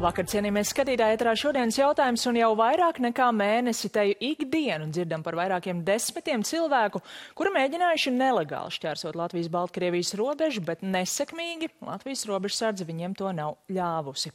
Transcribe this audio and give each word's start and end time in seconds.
Labvakar, 0.00 0.24
cienījamies 0.32 0.70
skatītāji, 0.72 1.12
ētrā 1.18 1.34
šodienas 1.36 1.76
jautājums 1.76 2.22
un 2.30 2.38
jau 2.38 2.54
vairāk 2.56 3.02
nekā 3.04 3.26
mēnesi 3.36 3.90
teju 3.92 4.14
ikdienu 4.30 4.86
dzirdam 4.88 5.20
par 5.20 5.36
vairākiem 5.36 5.82
desmitiem 5.84 6.40
cilvēku, 6.40 7.02
kuri 7.36 7.50
mēģinājuši 7.52 8.12
nelegāli 8.14 8.72
šķērsot 8.72 9.18
Latvijas-Baltkrievijas 9.20 10.14
robežu, 10.16 10.62
bet 10.64 10.80
nesekmīgi 10.80 11.68
Latvijas 11.84 12.24
robežsardze 12.30 12.86
viņiem 12.88 13.16
to 13.18 13.28
nav 13.36 13.58
ļāvusi. 13.68 14.32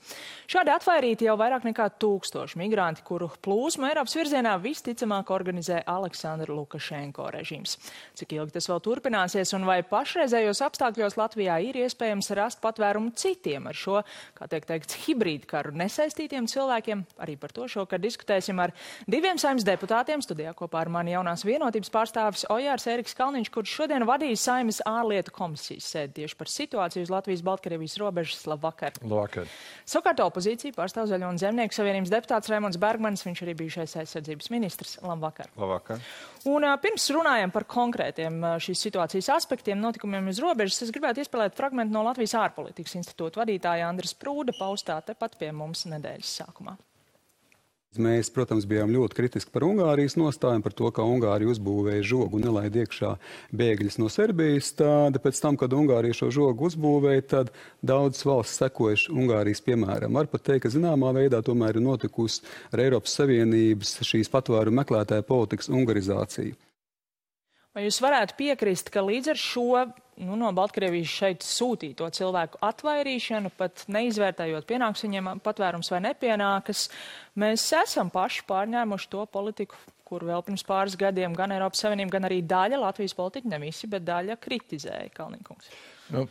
Šādi 0.53 0.73
atvairīti 0.75 1.25
jau 1.25 1.33
vairāk 1.41 1.65
nekā 1.65 1.89
tūkstoši 1.97 2.61
migranti, 2.61 3.01
kuru 3.09 3.31
plūsmu 3.33 3.89
Eiropas 3.89 4.13
virzienā 4.19 4.53
visticamāk 4.61 5.33
organizē 5.33 5.81
Aleksandra 5.81 6.53
Lukašenko 6.53 7.31
režīms. 7.39 7.73
Cik 8.21 8.37
ilgi 8.37 8.59
tas 8.59 8.69
vēl 8.69 8.83
turpināsies 8.85 9.55
un 9.57 9.65
vai 9.65 9.79
pašreizējos 9.81 10.61
apstākļos 10.69 11.17
Latvijā 11.17 11.57
ir 11.71 11.81
iespējams 11.87 12.31
rast 12.37 12.61
patvērumu 12.61 13.17
citiem 13.17 13.73
ar 13.73 13.81
šo, 13.81 14.05
kā 14.37 14.51
tiek 14.53 14.69
teikts, 14.69 15.01
hibrīdu 15.07 15.54
karu 15.55 15.73
nesaistītiem 15.79 16.49
cilvēkiem. 16.51 17.03
Arī 17.23 17.37
par 17.39 17.53
to 17.55 17.67
šokar 17.71 18.01
diskutēsim 18.03 18.59
ar 18.61 18.73
diviem 19.07 19.39
saimnes 19.41 19.65
deputātiem. 19.67 20.23
Studijā 20.25 20.53
kopā 20.57 20.83
ar 20.83 20.91
mani 20.91 21.15
jaunās 21.15 21.45
vienotības 21.47 21.91
pārstāvis 21.93 22.45
Ojārs 22.51 22.87
Eriks 22.91 23.15
Kalniņš, 23.17 23.51
kurš 23.53 23.75
šodien 23.79 24.07
vadīja 24.07 24.41
saimnes 24.41 24.81
ārlietu 24.87 25.33
komisijas 25.35 25.87
sēdi 25.95 26.21
tieši 26.21 26.39
par 26.39 26.51
situāciju 26.51 27.05
uz 27.05 27.13
Latvijas-Baltkrievijas 27.13 27.97
robežas. 28.01 28.43
Labvakar! 28.49 28.97
Labvakar! 29.03 29.49
Savukārt 29.87 30.23
opozīcija 30.25 30.75
pārstāv 30.75 31.09
Zaļo 31.11 31.31
un 31.31 31.39
Zemnieku 31.41 31.77
savienības 31.77 32.13
deputāts 32.13 32.51
Raimons 32.51 32.79
Bergmanis, 32.81 33.25
viņš 33.25 33.43
arī 33.45 33.55
bijušais 33.61 33.97
aizsardzības 34.03 34.51
ministrs. 34.53 34.97
Labvakar! 35.05 35.51
Labvakar! 35.59 36.03
Un 36.49 36.67
pirms 36.81 37.07
runājam 37.15 37.53
par 37.53 37.65
konkrētiem 37.69 38.43
šīs 38.61 38.83
situācijas 38.87 39.31
aspektiem, 39.33 39.79
notikumiem 39.81 40.29
uz 40.29 40.41
robežas, 40.43 40.83
es 40.85 40.93
gribētu 40.93 41.23
iespēlēt 41.23 41.57
fragmentu 41.57 41.95
no 41.95 42.03
Latvijas 42.05 42.35
ārpolitikas 42.37 42.99
institūta 42.99 43.41
vadītāja 43.41 43.87
Andras 43.89 44.13
Prūda 44.17 44.53
paustā 44.57 44.99
tepat 45.05 45.39
pie 45.39 45.44
mums 45.53 45.85
nedēļas 45.91 46.35
sākumā. 46.41 46.77
Mēs, 48.01 48.27
protams, 48.33 48.65
bijām 48.67 48.91
ļoti 48.91 49.15
kritiski 49.15 49.51
par 49.53 49.63
Ungārijas 49.67 50.17
nostājumu, 50.19 50.63
par 50.65 50.73
to, 50.75 50.89
ka 50.91 51.05
Ungārija 51.07 51.53
uzbūvēja 51.53 52.03
žogu 52.03 52.39
un 52.39 52.45
nelaid 52.47 52.75
iekšā 52.75 53.13
bēgļus 53.55 53.99
no 54.01 54.09
Serbijas. 54.11 54.73
Tad, 54.75 55.19
pēc 55.23 55.39
tam, 55.43 55.55
kad 55.59 55.73
Ungārija 55.75 56.17
šo 56.17 56.31
žogu 56.35 56.67
uzbūvēja, 56.67 57.25
tad 57.31 57.53
daudzas 57.85 58.25
valsts 58.27 58.59
sekojuši 58.59 59.15
Ungārijas 59.15 59.63
piemēram. 59.65 60.19
Var 60.19 60.29
pat 60.31 60.47
teikt, 60.49 60.65
ka 60.65 60.73
zināmā 60.75 61.13
veidā 61.15 61.39
tomēr 61.45 61.79
ir 61.79 61.85
notikusi 61.85 62.43
ar 62.73 62.83
Eiropas 62.83 63.15
Savienības 63.21 63.97
šīs 64.03 64.31
patvēru 64.33 64.75
meklētāja 64.75 65.25
politikas 65.27 65.71
ungarizācija. 65.71 66.57
Vai 67.75 67.87
jūs 67.87 67.99
varētu 68.03 68.37
piekrist, 68.39 68.91
ka 68.91 69.03
līdz 69.03 69.33
ar 69.33 69.39
šo 69.39 69.85
nu, 70.21 70.35
no 70.39 70.51
Baltkrievijas 70.55 71.11
šeit 71.11 71.45
sūtīto 71.45 72.07
cilvēku 72.15 72.59
atvairīšanu, 72.65 73.51
pat 73.57 73.85
neizvērtējot, 73.91 74.67
pienāks 74.69 75.03
viņiem 75.05 75.31
patvērums 75.45 75.91
vai 75.93 76.01
nepienākas, 76.07 76.87
mēs 77.41 77.65
esam 77.81 78.11
paši 78.13 78.45
pārņēmuši 78.49 79.11
to 79.11 79.25
politiku, 79.31 79.79
kur 80.05 80.25
vēl 80.27 80.45
pirms 80.45 80.63
pāris 80.67 80.95
gadiem 80.99 81.33
gan 81.35 81.55
Eiropas 81.55 81.81
Savienība, 81.83 82.17
gan 82.17 82.29
arī 82.29 82.39
daļa 82.45 82.79
Latvijas 82.83 83.17
politika, 83.17 83.49
ne 83.51 83.59
visi, 83.65 83.89
bet 83.91 84.05
daļa 84.05 84.37
kritizēja 84.41 85.11
Kalniņkungs. 85.15 85.71
Nu, 86.13 86.27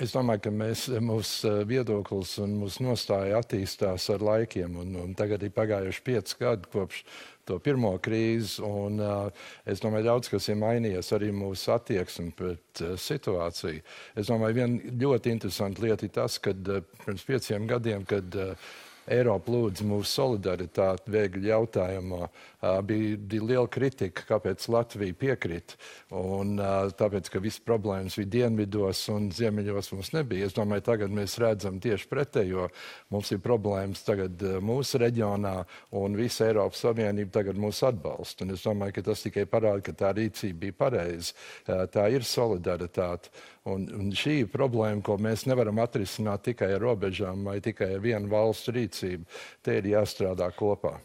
es 0.00 0.14
domāju, 0.14 0.46
ka 0.46 0.50
mēs, 0.54 0.86
mūsu 1.04 1.50
viedoklis 1.68 2.38
un 2.40 2.54
mūsu 2.62 2.86
nostāja 2.86 3.42
attīstās 3.42 4.06
ar 4.14 4.24
laikiem. 4.24 4.78
Un, 4.80 4.94
un 5.02 5.10
tagad 5.18 5.44
ir 5.44 5.52
pagājuši 5.52 6.04
pieci 6.06 6.38
gadi 6.40 6.70
kopš 6.72 7.02
to 7.48 7.58
pirmo 7.60 7.90
krīzi. 8.00 8.62
Un, 8.64 8.96
uh, 9.04 9.44
es 9.68 9.84
domāju, 9.84 10.08
daudz 10.08 10.32
kas 10.32 10.48
ir 10.48 10.56
mainījies 10.62 11.12
arī 11.16 11.28
mūsu 11.36 11.74
attieksme 11.76 12.32
pret 12.38 12.84
uh, 12.84 12.94
situāciju. 12.96 13.84
Es 14.16 14.32
domāju, 14.32 14.62
viena 14.62 14.96
ļoti 15.04 15.36
interesanta 15.36 15.84
lieta 15.84 16.08
ir 16.08 16.14
tas, 16.16 16.40
ka 16.40 16.56
uh, 16.56 16.80
pirms 17.04 17.28
pieciem 17.28 17.68
gadiem, 17.68 18.08
kad 18.08 18.40
uh, 18.40 18.72
Eiropa 19.08 19.52
lūdza 19.52 19.86
mūsu 19.88 20.10
solidaritāti 20.10 21.12
bēgļu 21.14 21.48
jautājumā. 21.48 22.28
Bija, 22.84 23.16
bija 23.30 23.46
liela 23.46 23.68
kritika, 23.70 24.24
kāpēc 24.28 24.66
Latvija 24.72 25.14
piekrita. 25.16 25.78
Un, 26.18 26.56
tāpēc, 26.98 27.30
ka 27.32 27.42
visas 27.42 27.62
problēmas 27.64 28.18
bija 28.18 28.32
dienvidos 28.34 29.04
un 29.12 29.30
ziemeļos 29.34 29.92
mums 29.94 30.12
nebija. 30.16 30.48
Es 30.48 30.56
domāju, 30.56 30.84
tagad 30.90 31.14
mēs 31.14 31.38
redzam 31.40 31.78
tieši 31.82 32.08
pretējo. 32.10 32.68
Mums 33.14 33.32
ir 33.32 33.42
problēmas 33.44 34.02
tagad 34.06 34.42
mūsu 34.64 35.00
reģionā 35.04 35.54
un 35.98 36.18
visa 36.18 36.48
Eiropas 36.48 36.82
Savienība 36.84 37.38
tagad 37.38 37.60
mūs 37.60 37.84
atbalsta. 37.86 38.44
Un 38.44 38.56
es 38.56 38.66
domāju, 38.66 38.98
ka 38.98 39.06
tas 39.10 39.24
tikai 39.24 39.46
parāda, 39.50 39.84
ka 39.88 39.96
tā 40.04 40.12
rīcība 40.18 40.66
bija 40.66 40.80
pareiza. 40.84 41.36
Tā 41.94 42.08
ir 42.12 42.26
solidaritāte. 42.26 43.32
Un, 43.68 43.84
un 43.92 44.12
šī 44.16 44.38
ir 44.44 44.50
problēma, 44.52 45.02
ko 45.04 45.18
mēs 45.20 45.44
nevaram 45.48 45.80
atrisināt 45.82 46.46
tikai 46.46 46.70
ar 46.76 46.82
robežām 46.82 47.44
vai 47.44 47.58
tikai 47.64 47.90
ar 47.96 48.04
vienu 48.04 48.30
valstu 48.32 48.72
rīcību. 48.72 48.97
Te 49.64 49.78
ir 49.80 49.88
jāstrādā 49.92 50.50
kopā. 50.56 50.98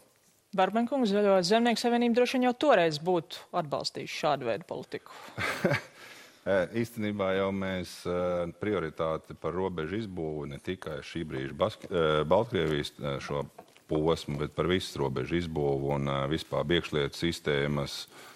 Barbenkungs, 0.54 1.10
Zaļo 1.10 1.40
zemnieku 1.42 1.82
savienība 1.82 2.20
droši 2.20 2.38
vien 2.38 2.48
jau 2.48 2.54
toreiz 2.66 3.00
būtu 3.02 3.48
atbalstījuši 3.58 4.20
šādu 4.20 4.48
veidu 4.50 4.68
politiku. 4.68 5.14
Īstenībā 6.82 7.30
jau 7.38 7.48
mēs 7.56 7.96
prioritāti 8.60 9.34
par 9.40 9.56
robežu 9.56 10.02
izbūvu 10.02 10.44
ne 10.50 10.60
tikai 10.62 11.00
šī 11.06 11.24
brīža 11.30 11.56
Bask 11.58 11.86
Baltkrievijas 12.28 12.92
šo 13.24 13.46
posmu, 13.88 14.36
bet 14.42 14.54
par 14.54 14.68
visu 14.68 15.00
robežu 15.00 15.40
izbūvu 15.40 15.96
un 15.96 16.12
vispār 16.30 16.68
iekšlietu 16.76 17.18
sistēmas 17.18 18.04
uh, 18.04 18.33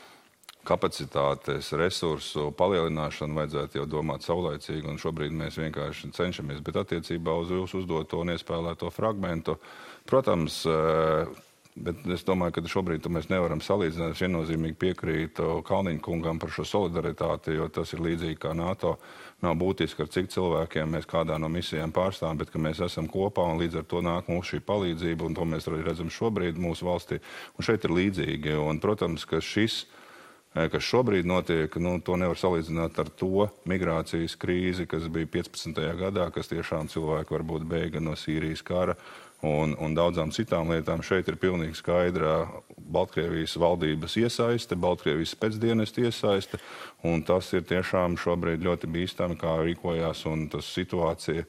kapacitātes, 0.68 1.72
resursu 1.78 2.50
palielināšanu 2.58 3.40
vajadzētu 3.40 3.80
jau 3.80 3.88
domāt 3.88 4.26
saulaicīgi, 4.26 4.86
un 4.90 5.00
šobrīd 5.00 5.34
mēs 5.34 5.58
vienkārši 5.60 6.12
cenšamies. 6.16 6.62
Bet 6.64 6.80
attiecībā 6.82 7.34
uz 7.40 7.52
jūsu 7.54 7.82
uzdoto 7.82 8.22
un 8.22 8.34
iespēlēto 8.34 8.90
fragmentu, 8.92 9.56
protams, 10.08 10.60
eh, 10.68 11.30
bet 11.78 12.04
es 12.12 12.24
domāju, 12.26 12.56
ka 12.56 12.72
šobrīd 12.74 13.06
mēs 13.08 13.30
nevaram 13.30 13.60
salīdzināt. 13.64 14.16
Es 14.16 14.22
viennozīmīgi 14.24 14.76
piekrītu 14.76 15.62
Kalniņa 15.64 16.02
kungam 16.02 16.38
par 16.38 16.50
šo 16.50 16.66
solidaritāti, 16.66 17.54
jo 17.54 17.68
tas 17.68 17.92
ir 17.94 18.00
līdzīgi 18.00 18.38
kā 18.38 18.54
NATO. 18.56 18.98
Nav 19.42 19.54
būtiski, 19.54 20.02
ar 20.02 20.08
cik 20.08 20.32
cilvēkiem 20.34 20.90
mēs 20.90 21.06
kādā 21.06 21.38
no 21.38 21.48
misijām 21.48 21.92
pārstāvam, 21.92 22.38
bet 22.38 22.50
mēs 22.54 22.82
esam 22.82 23.06
kopā 23.06 23.46
un 23.46 23.60
līdz 23.62 23.78
ar 23.78 23.84
to 23.84 24.02
nāk 24.02 24.26
mūsu 24.26 24.56
šī 24.56 24.60
palīdzība, 24.66 25.22
un 25.22 25.34
to 25.34 25.46
mēs 25.46 25.70
arī 25.70 25.84
redzam 25.86 26.10
šobrīd 26.10 26.58
mūsu 26.58 26.82
valstī. 26.82 27.20
Un 27.56 27.64
šeit 27.64 27.84
ir 27.84 27.94
līdzīgi. 27.94 28.58
Un, 28.58 28.82
protams, 28.82 29.24
ka 29.24 29.38
šis 29.38 29.84
ir 29.84 29.97
kas 30.54 30.82
šobrīd 30.82 31.28
notiek, 31.28 31.76
nu, 31.82 31.98
to 32.00 32.16
nevar 32.16 32.38
salīdzināt 32.40 32.98
ar 32.98 33.10
to 33.20 33.48
migrācijas 33.68 34.36
krīzi, 34.40 34.88
kas 34.90 35.06
bija 35.12 35.28
15. 35.38 35.80
gadā, 36.00 36.28
kas 36.34 36.50
tiešām 36.50 36.88
cilvēki 36.92 37.34
varbūt 37.36 37.66
bēga 37.68 38.02
no 38.02 38.16
Sīrijas 38.18 38.64
kara 38.66 38.96
un, 39.44 39.76
un 39.78 39.94
daudzām 39.94 40.32
citām 40.34 40.72
lietām. 40.72 41.04
Šeit 41.06 41.28
ir 41.30 41.38
pilnīgi 41.38 41.78
skaidra 41.78 42.40
Baltkrievijas 42.78 43.58
valdības 43.60 44.16
iesaiste, 44.24 44.78
Baltkrievijas 44.78 45.36
pēcdienestu 45.38 46.08
iesaiste, 46.08 46.60
tas 47.28 47.52
ir 47.54 47.66
tiešām 47.68 48.18
šobrīd 48.18 48.64
ļoti 48.64 48.90
bīstami, 48.90 49.38
kā 49.38 49.58
rīkojās 49.62 50.24
un 50.30 50.48
tas 50.52 50.72
situācija 50.74 51.46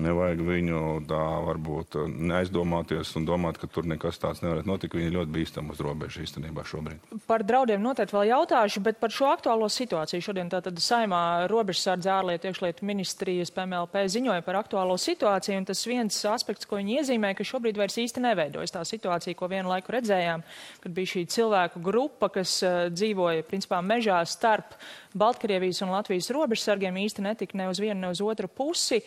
Nevajag 0.00 0.38
viņu 0.40 0.78
tā 1.04 1.20
varbūt 1.44 1.98
neaizdomāties 2.08 3.10
un 3.18 3.26
domāt, 3.28 3.58
ka 3.60 3.68
tur 3.68 3.84
nekas 3.84 4.16
tāds 4.22 4.40
nevarētu 4.40 4.70
notikt. 4.70 4.94
Viņi 4.96 5.10
ir 5.10 5.16
ļoti 5.18 5.34
bīstami 5.34 5.74
uz 5.74 5.82
robežas 5.84 6.22
īstenībā 6.24 6.64
šobrīd. 6.64 7.10
Par 7.28 7.44
draudiem 7.44 7.82
noteikti 7.84 8.16
vēl 8.16 8.30
jautāšu, 8.30 8.80
bet 8.86 8.96
par 9.02 9.12
šo 9.12 9.28
aktuālo 9.28 9.68
situāciju 9.68 10.24
šodien 10.24 10.48
tātad 10.52 10.80
saimā 10.80 11.44
robežsardze 11.52 12.08
ārlietu 12.08 12.48
iekšlietu 12.48 12.88
ministrijas 12.88 13.52
PMLP 13.52 14.06
ziņoja 14.14 14.46
par 14.46 14.62
aktuālo 14.62 14.96
situāciju. 14.96 15.58
Un 15.60 15.68
tas 15.68 15.84
viens 15.84 16.22
aspekts, 16.32 16.70
ko 16.70 16.80
viņi 16.80 16.96
iezīmē, 17.02 17.34
ka 17.36 17.44
šobrīd 17.44 17.76
vairs 17.76 18.00
īsti 18.00 18.24
neveidojas 18.24 18.72
tā 18.72 18.86
situācija, 18.88 19.36
ko 19.36 19.50
vienu 19.52 19.74
laiku 19.74 19.92
redzējām, 19.92 20.46
kad 20.86 20.96
bija 20.96 21.12
šī 21.12 21.26
cilvēku 21.36 21.84
grupa, 21.84 22.32
kas 22.32 22.56
uh, 22.64 22.86
dzīvoja 22.88 23.44
principā 23.44 23.84
mežā 23.84 24.24
starp 24.24 24.72
Baltkrievijas 25.12 25.84
un 25.84 25.92
Latvijas 25.92 26.32
robežsargiem 26.32 26.96
īsti 27.04 27.28
netika 27.28 27.60
ne 27.60 27.68
uz 27.68 27.84
vienu, 27.84 28.00
ne 28.00 28.16
uz 28.16 28.24
otru 28.24 28.48
pusi. 28.48 29.02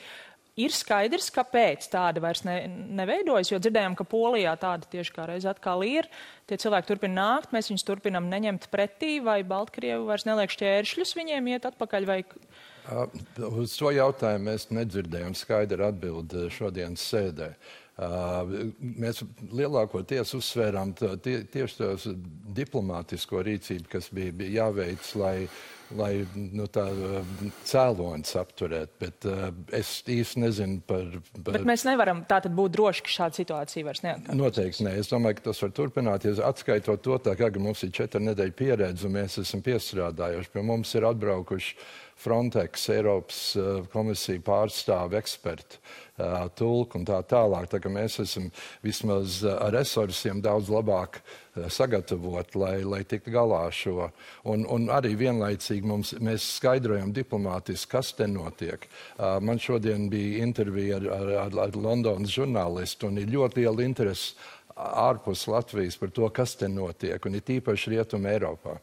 Uh, 0.56 0.56
Ir 0.56 0.72
skaidrs, 0.72 1.25
kāpēc 1.36 1.84
tāda 1.92 2.22
vairs 2.24 2.46
ne, 2.48 2.54
neveidojas, 2.96 3.50
jo 3.52 3.57
dzirdējām, 3.60 3.98
ka 4.00 4.06
Polijā 4.07 4.54
tāda 4.56 4.88
tieši 4.88 5.12
kā 5.12 5.25
reiz 5.28 5.44
atkal 5.52 5.84
ir. 5.84 6.07
Tie 6.48 6.56
cilvēki 6.62 6.88
turpina 6.94 7.18
nākt, 7.18 7.52
mēs 7.52 7.68
viņus 7.68 7.84
turpinam 7.84 8.30
neņemt 8.31 8.69
pretī, 8.72 9.18
vai 9.24 9.42
Baltkrievi 9.44 10.07
vairs 10.07 10.24
neliek 10.24 10.54
šķēršļus 10.56 11.12
viņiem 11.19 11.52
iet 11.52 11.68
atpakaļ, 11.72 12.07
vai 12.12 12.22
Uh, 12.86 13.10
uz 13.57 13.72
šo 13.74 13.90
jautājumu 13.90 14.46
mēs 14.46 14.68
nedzirdējām 14.69 15.34
skaidru 15.34 15.88
atbildi 15.88 16.44
šodienas 16.54 17.02
sēdē. 17.02 17.48
Uh, 17.98 18.69
mēs 18.78 19.24
lielākoties 19.50 20.36
uzsvērām 20.38 20.92
tie, 21.00 21.40
tieši 21.50 21.80
tos 21.80 22.06
diplomātisko 22.60 23.42
rīcību, 23.48 23.90
kas 23.90 24.12
bija, 24.13 24.36
bija 24.38 24.54
jāveic, 24.60 25.10
lai 25.18 25.34
lai 25.94 26.26
nu, 26.36 26.66
tā 26.72 26.86
cēlonis 27.68 28.36
apturēt. 28.40 28.96
Bet 29.02 29.28
uh, 29.30 29.50
es 29.76 30.00
īsti 30.02 30.42
nezinu 30.42 30.80
par, 30.88 31.06
par. 31.38 31.58
Bet 31.60 31.68
mēs 31.68 31.86
nevaram 31.88 32.24
tātad 32.30 32.56
būt 32.58 32.76
droši, 32.78 33.06
ka 33.06 33.14
šāda 33.16 33.40
situācija 33.42 33.88
vairs 33.88 34.04
neatkārtos. 34.06 34.40
Noteikti 34.40 34.88
nē. 34.88 34.96
Es 35.02 35.12
domāju, 35.12 35.40
ka 35.40 35.48
tas 35.50 35.62
var 35.66 35.76
turpināties. 35.82 36.42
Atskaitot 36.46 37.04
to, 37.06 37.20
tā, 37.22 37.36
ka 37.38 37.52
mums 37.62 37.86
ir 37.86 37.94
četri 37.96 38.24
nedēļu 38.26 38.58
pieredze 38.58 39.08
un 39.08 39.16
mēs 39.20 39.40
esam 39.44 39.64
piestrādājuši. 39.66 40.52
Pie 40.56 40.66
mums 40.66 40.96
ir 40.98 41.08
atbraukuši 41.12 41.78
Frontex, 42.16 42.88
Eiropas 42.94 43.40
komisija 43.94 44.42
pārstāvi 44.46 45.18
eksperti 45.20 45.82
tulku 46.56 47.00
un 47.00 47.06
tā 47.08 47.18
tālāk. 47.28 47.68
Tā 47.68 47.92
mēs 47.92 48.22
esam 48.24 48.48
vismaz 48.84 49.42
ar 49.44 49.74
resursiem 49.76 50.40
daudz 50.42 50.72
labāk 50.72 51.20
sagatavot, 51.72 52.56
lai, 52.56 52.78
lai 52.88 53.02
tiktu 53.04 53.34
galā 53.36 53.66
ar 53.68 53.76
šo. 53.76 54.10
Un, 54.48 54.64
un 54.72 54.88
arī 54.96 55.16
vienlaicīgi 55.20 55.88
mums, 55.88 56.14
mēs 56.24 56.48
skaidrojam 56.58 57.12
diplomātiski, 57.16 57.92
kas 57.92 58.14
te 58.16 58.28
notiek. 58.32 58.88
Man 59.20 59.60
šodien 59.60 60.08
bija 60.12 60.44
intervija 60.46 61.02
ar, 61.02 61.10
ar, 61.20 61.34
ar, 61.46 61.62
ar 61.68 61.80
Londonas 61.80 62.32
žurnālistu 62.36 63.12
un 63.12 63.20
ir 63.20 63.32
ļoti 63.36 63.66
liela 63.66 63.84
interese 63.84 64.36
ārpus 64.76 65.48
Latvijas 65.48 66.00
par 66.00 66.12
to, 66.16 66.28
kas 66.36 66.56
te 66.60 66.68
notiek, 66.72 67.20
un 67.28 67.38
ir 67.38 67.44
tīpaši 67.48 67.96
Rietuma 67.96 68.34
Eiropā. 68.36 68.80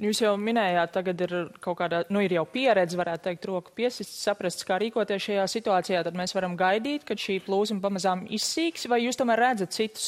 Jūs 0.00 0.22
jau 0.22 0.30
minējāt, 0.40 0.88
tagad 0.94 1.20
ir 1.20 1.32
kaut 1.60 1.76
kāda, 1.82 1.98
nu, 2.08 2.22
ir 2.24 2.32
jau 2.32 2.46
pieredze, 2.48 2.96
varētu 2.96 3.26
teikt, 3.26 3.44
roku 3.44 3.74
piesist, 3.76 4.14
saprast, 4.16 4.62
kā 4.64 4.78
rīkoties 4.80 5.26
šajā 5.26 5.42
situācijā. 5.52 6.00
Tad 6.06 6.16
mēs 6.16 6.32
varam 6.32 6.54
gaidīt, 6.56 7.04
kad 7.04 7.20
šī 7.20 7.36
plūsma 7.44 7.76
pamazām 7.84 8.22
izsīks, 8.32 8.86
vai 8.88 9.02
jūs 9.02 9.20
tomēr 9.20 9.42
redzat 9.44 9.76
citus 9.76 10.06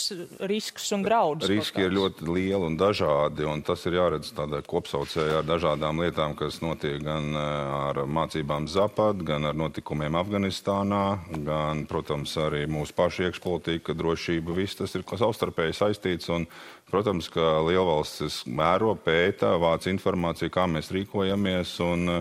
riskus 0.49 0.89
un 0.97 1.05
draudus? 1.05 1.51
Riski 1.53 1.85
ir 1.85 1.93
ļoti 1.99 2.25
lieli 2.31 2.71
un 2.71 2.79
dažādi, 2.81 3.45
un 3.45 3.61
tas 3.67 3.85
ir 3.85 3.99
jāredz 3.99 4.33
tādā 4.33 4.63
kopsaucējā 4.65 5.43
ar 5.43 5.51
dažādām 5.51 6.01
lietām, 6.01 6.33
kas 6.39 6.63
notiek 6.65 7.05
gan 7.05 7.29
eh, 7.37 7.77
ar 7.91 8.01
mācībām 8.09 8.71
Zapad, 8.73 9.21
gan 9.29 9.45
ar 9.51 9.59
notikumiem 9.67 10.17
Afganistānā, 10.17 11.05
gan, 11.45 11.85
protams, 11.93 12.33
arī 12.41 12.65
mūsu 12.73 12.97
pašu 12.97 13.29
iekšpolitika, 13.29 13.93
drošība, 14.01 14.57
viss 14.57 14.81
tas 14.81 14.97
ir 14.97 15.05
savstarpēji 15.05 15.77
saistīts. 15.77 16.33
Un, 16.33 16.49
protams, 16.95 17.29
ka 17.33 17.59
lielvalstis 17.67 18.45
mēro, 18.47 18.95
pētā, 18.95 19.57
vāc 19.59 19.89
informāciju, 19.91 20.53
kā 20.55 20.69
mēs 20.71 20.93
rīkojamies. 20.95 21.75
Un, 21.83 22.21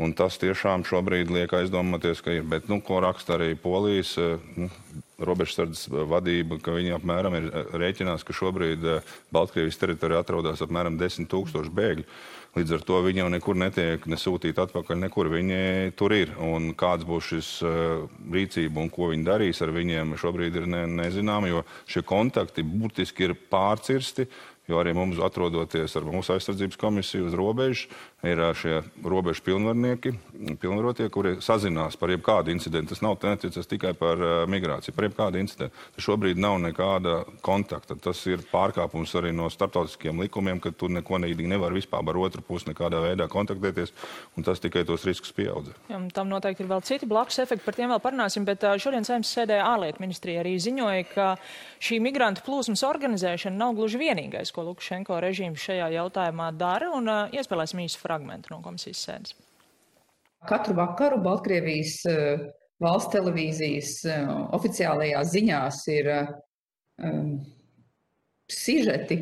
un 0.00 0.14
tas 0.16 0.40
tiešām 0.40 0.86
šobrīd 0.88 1.32
liek 1.34 1.52
aizdomāties, 1.60 2.24
ka 2.24 2.38
ir. 2.38 2.46
Bet, 2.48 2.70
nu, 2.72 2.80
ko 2.84 3.02
raksta 3.04 3.36
arī 3.36 3.52
Polijas 3.60 4.14
nu, 4.56 4.70
robežsardzes 5.18 5.88
vadība, 5.90 6.60
ka 6.62 6.74
viņi 6.76 6.94
apmēram 6.94 7.34
ir 7.38 7.48
rēķinās, 7.74 8.24
ka 8.26 8.36
šobrīd 8.36 8.84
Baltkrievijas 9.34 9.80
teritorijā 9.80 10.22
atrodas 10.22 10.62
apmēram 10.62 10.98
10 11.00 11.30
tūkstoši 11.32 11.74
bēgļu. 11.74 12.06
Līdz 12.56 12.74
ar 12.74 12.84
to 12.86 12.98
viņi 13.04 13.20
jau 13.20 13.28
nekur 13.30 13.58
netiek 13.60 14.06
nesūtīti 14.08 14.62
atpakaļ, 14.62 14.98
nekur 15.04 15.28
viņi 15.30 15.92
tur 15.98 16.14
ir. 16.16 16.32
Un 16.42 16.72
kāds 16.78 17.06
būs 17.06 17.32
šis 17.32 17.50
uh, 17.66 18.06
rīcība 18.34 18.82
un 18.82 18.88
ko 18.94 19.10
viņi 19.12 19.26
darīs 19.26 19.60
ar 19.62 19.74
viņiem, 19.74 20.16
šobrīd 20.18 20.56
ir 20.62 20.68
ne, 20.70 20.84
nezinām, 21.02 21.46
jo 21.50 21.62
šie 21.90 22.02
kontakti 22.08 22.64
būtiski 22.66 23.28
ir 23.28 23.36
pārcirsti. 23.52 24.26
Jo 24.68 24.82
arī 24.82 24.92
mums, 24.96 25.16
atrodoties 25.24 25.94
ar 25.96 26.04
mūsu 26.04 26.34
aizsardzības 26.34 26.76
komisiju 26.80 27.28
uz 27.30 27.36
robežas, 27.38 27.86
ir 28.26 28.40
šie 28.58 28.80
robežu 29.06 29.44
pilnvarnieki, 29.46 30.12
pilnvarotie, 30.60 31.06
kuri 31.14 31.36
sazinās 31.44 31.96
par 31.96 32.10
jebkādu 32.12 32.52
incidentu. 32.52 32.92
Tas 32.92 33.02
nav 33.04 33.16
netiecas 33.22 33.68
tikai 33.70 33.94
par 33.96 34.20
uh, 34.20 34.34
migrāciju, 34.50 34.94
par 34.96 35.06
jebkādu 35.06 35.40
incidentu. 35.40 35.74
Tas 35.94 36.04
šobrīd 36.04 36.40
nav 36.42 36.58
nekāda 36.62 37.20
kontakta. 37.44 37.96
Tas 38.02 38.20
ir 38.28 38.42
pārkāpums 38.50 39.14
arī 39.18 39.30
no 39.36 39.48
starptautiskiem 39.52 40.20
likumiem, 40.24 40.60
ka 40.60 40.72
tu 40.74 40.90
neko 40.92 41.20
nevar 41.22 41.72
vispār 41.72 42.04
ar 42.08 42.18
otru 42.20 42.42
pusi 42.42 42.68
nekādā 42.70 43.00
veidā 43.02 43.28
kontaktēties, 43.30 43.94
un 44.36 44.46
tas 44.46 44.60
tikai 44.60 44.84
tos 44.88 45.04
riskus 45.06 45.32
pieaudz. 45.32 45.72
Tam 46.14 46.28
noteikti 46.28 46.64
ir 46.64 46.70
vēl 46.70 46.84
citi 46.84 47.08
blakus 47.08 47.38
efekti, 47.38 47.64
par 47.64 47.76
tiem 47.76 47.92
vēl 47.92 48.02
parunāsim, 48.02 48.44
bet 48.48 48.64
šodien 48.82 49.06
saimnes 49.06 49.30
sēdē 49.32 49.60
ārlietu 49.62 50.02
ministrija 50.02 50.42
arī 50.42 50.56
ziņoja, 50.62 51.08
ka 51.14 51.28
šī 51.84 52.00
migrantu 52.02 52.44
plūsmas 52.46 52.84
organizēšana 52.88 53.58
nav 53.58 53.76
gluži 53.78 54.00
vienīgais, 54.00 54.52
ko 54.58 54.66
Lukašenko 54.66 55.20
režīms 55.22 55.62
šajā 55.62 55.92
jautājumā 55.94 56.50
dara, 56.58 56.90
un 56.98 57.06
uh, 57.10 57.34
iespēlēsim 57.34 57.84
īsu 57.84 58.00
fragmentu 58.02 58.50
no 58.54 58.58
komisijas 58.64 59.04
sēdes. 59.06 59.36
Katru 60.48 60.74
vakaru 60.78 61.20
Baltkrievijas 61.22 61.94
uh, 62.10 62.48
valsts 62.82 63.14
televīzijas 63.14 63.92
uh, 64.10 64.32
oficiālajās 64.58 65.30
ziņās 65.34 65.82
ir 65.94 66.10
um, 66.14 67.36
sižeti, 68.48 69.18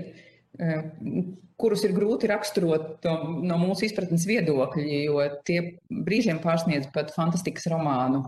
kurus 1.61 1.83
ir 1.85 1.93
grūti 1.93 2.29
raksturot 2.31 3.05
no 3.45 3.57
mūsu 3.61 3.89
izpratnes 3.89 4.23
viedokļa, 4.29 4.85
jo 5.03 5.25
tie 5.45 5.59
brīžiem 5.91 6.39
pārsniedz 6.41 6.87
pat 6.95 7.11
fantastikas 7.13 7.67
romānu 7.69 8.23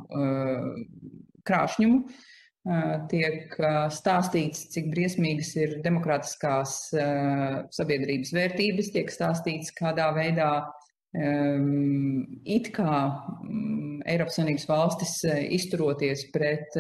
krāšņumu. 1.49 2.03
Uh, 2.03 2.27
tiek 3.11 3.55
stāstīts, 3.95 4.67
cik 4.75 4.91
briesmīgas 4.93 5.55
ir 5.57 5.79
demokrātiskās 5.85 6.75
sabiedrības 7.75 8.35
vērtības, 8.37 8.93
tiek 8.97 9.13
stāstīts, 9.15 9.73
kādā 9.77 10.11
veidā 10.17 10.51
it 12.45 12.69
kā 12.77 12.95
um, 13.41 14.03
Eiropas 14.05 14.37
Savienības 14.37 14.67
valstis 14.69 15.15
izturoties 15.57 16.27
pret 16.35 16.77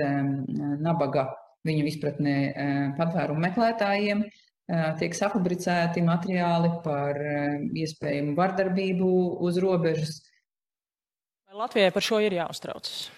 nabaga 0.85 1.31
viņu 1.67 1.89
izpratnē 1.89 2.37
patvērumu 2.99 3.41
meklētājiem, 3.47 4.23
tiek 5.01 5.17
safabricēti 5.17 6.05
materiāli 6.05 6.71
par 6.85 7.19
iespējamu 7.73 8.37
vardarbību 8.39 9.11
uz 9.49 9.61
robežas. 9.65 10.21
Latvijai 11.57 11.91
par 11.93 12.05
šo 12.05 12.21
ir 12.23 12.37
jāuztraucas? 12.37 13.09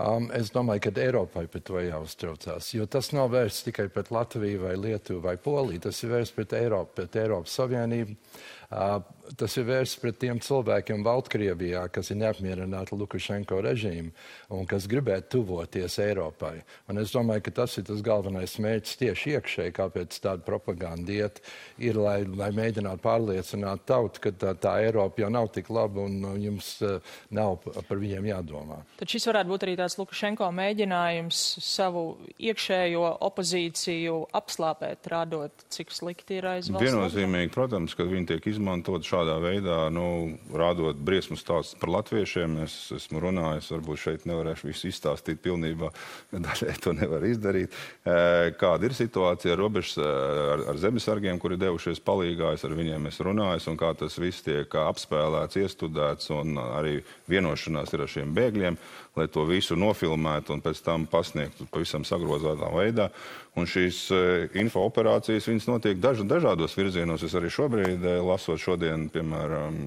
Um, 0.00 0.30
es 0.32 0.48
domāju, 0.54 0.86
ka 0.86 1.02
Eiropai 1.02 1.44
par 1.50 1.62
to 1.66 1.80
jāuztraucās, 1.82 2.70
jo 2.72 2.86
tas 2.88 3.10
nav 3.12 3.34
vērsts 3.34 3.66
tikai 3.66 3.88
pret 3.92 4.08
Latviju 4.14 4.62
vai 4.62 4.76
Lietuvu 4.78 5.20
vai 5.26 5.34
Poliju, 5.36 5.82
tas 5.88 5.98
ir 6.04 6.14
vērsts 6.14 6.36
pret 6.36 6.54
Eiropu, 6.56 6.94
pret 6.96 7.18
Eiropas 7.20 7.56
Savienību. 7.58 8.16
Uh, 8.70 9.00
tas 9.38 9.56
ir 9.58 9.66
vērsts 9.68 10.00
pret 10.00 10.18
tiem 10.22 10.40
cilvēkiem 10.42 11.04
Baltkrievijā, 11.06 11.84
kas 11.92 12.10
ir 12.12 12.20
neapmierināti 12.20 12.96
Lukašenko 12.98 13.60
režīmu 13.64 14.12
un 14.56 14.66
kas 14.70 14.88
gribētu 14.90 15.36
tuvoties 15.36 15.98
Eiropai. 16.02 16.60
Un 16.90 17.00
es 17.02 17.12
domāju, 17.14 17.44
ka 17.46 17.54
tas 17.62 17.76
ir 17.80 17.86
tas 17.88 18.02
galvenais 18.04 18.56
mērķis 18.62 18.98
tieši 19.00 19.34
iekšēji, 19.36 19.74
kāpēc 19.76 20.18
tāda 20.24 20.44
propaganda 20.46 21.14
iet, 21.14 21.40
ir, 21.78 21.98
lai, 22.00 22.22
lai 22.24 22.50
mēģinātu 22.56 23.02
pārliecināt 23.04 23.84
tautu, 23.88 24.24
ka 24.26 24.34
tā, 24.34 24.54
tā 24.58 24.76
Eiropa 24.84 25.24
jau 25.24 25.30
nav 25.32 25.50
tik 25.54 25.70
laba 25.72 26.06
un 26.06 26.40
jums 26.40 26.72
uh, 26.86 26.98
nav 27.34 27.60
par 27.64 28.00
viņiem 28.00 28.30
jādomā. 28.32 28.80
Tad 29.00 29.12
šis 29.12 29.28
varētu 29.30 29.54
būt 29.54 29.66
arī 29.66 29.76
tāds 29.80 29.98
Lukašenko 30.00 30.50
mēģinājums 30.56 31.42
savu 31.64 32.04
iekšējo 32.40 33.06
opozīciju 33.30 34.18
apslāpēt, 34.36 35.10
rādot, 35.12 35.66
cik 35.72 35.94
slikti 35.94 36.40
ir 36.40 36.50
aiz 36.56 36.70
valsts. 36.70 36.86
Viennozīmīgi, 36.88 37.52
protams, 37.54 37.96
ka 37.98 38.06
viņi 38.08 38.32
tiek 38.34 38.50
izmantot 38.50 38.70
izmantot 38.70 39.04
šādā 39.20 39.36
veidā, 39.42 39.78
nu, 39.92 40.38
rādot 40.56 40.96
briesmu 40.96 41.36
stāstus 41.36 41.76
par 41.80 41.90
latviešiem. 41.92 42.60
Es 42.64 42.90
esmu 42.94 43.20
runājis, 43.20 43.70
varbūt 43.74 44.00
šeit 44.00 44.26
nevarēšu 44.28 44.70
visu 44.70 44.88
izstāstīt 44.88 45.42
pilnībā, 45.44 45.90
dažai 46.46 46.76
to 46.80 46.94
nevar 46.96 47.24
izdarīt. 47.28 47.74
Kāda 48.04 48.88
ir 48.88 48.96
situācija 48.96 49.54
ar 49.54 49.60
robežas, 49.60 49.98
ar, 50.00 50.64
ar 50.72 50.80
zemesargiem, 50.80 51.40
kuri 51.42 51.60
devušies 51.60 52.00
palīgā, 52.04 52.54
es 52.56 52.64
ar 52.64 52.76
viņiem 52.78 53.10
esmu 53.10 53.28
runājis, 53.30 53.68
un 53.70 53.78
kā 53.80 53.92
tas 53.98 54.16
viss 54.20 54.46
tiek 54.46 54.72
apspēlēts, 54.86 55.60
iestudēts, 55.60 56.32
un 56.36 56.56
arī 56.70 57.00
vienošanās 57.30 57.92
ir 57.94 58.06
ar 58.06 58.14
šiem 58.16 58.34
bēgļiem 58.36 58.80
lai 59.16 59.26
to 59.30 59.44
visu 59.48 59.76
nofilmētu 59.78 60.54
un 60.54 60.62
pēc 60.62 60.80
tam 60.86 61.04
pasniegtu 61.10 61.66
pavisam 61.70 62.04
sagrozātā 62.06 62.70
veidā. 62.74 63.10
Un 63.58 63.66
šīs 63.66 63.96
eh, 64.14 64.58
info 64.62 64.84
operācijas 64.86 65.48
notiek 65.66 65.98
daž, 65.98 66.22
dažādos 66.28 66.76
virzienos. 66.78 67.24
Es 67.26 67.34
arī 67.34 67.50
šobrīd, 67.50 68.06
lasot 68.22 68.62
šodien, 68.62 69.08
piemēram, 69.14 69.82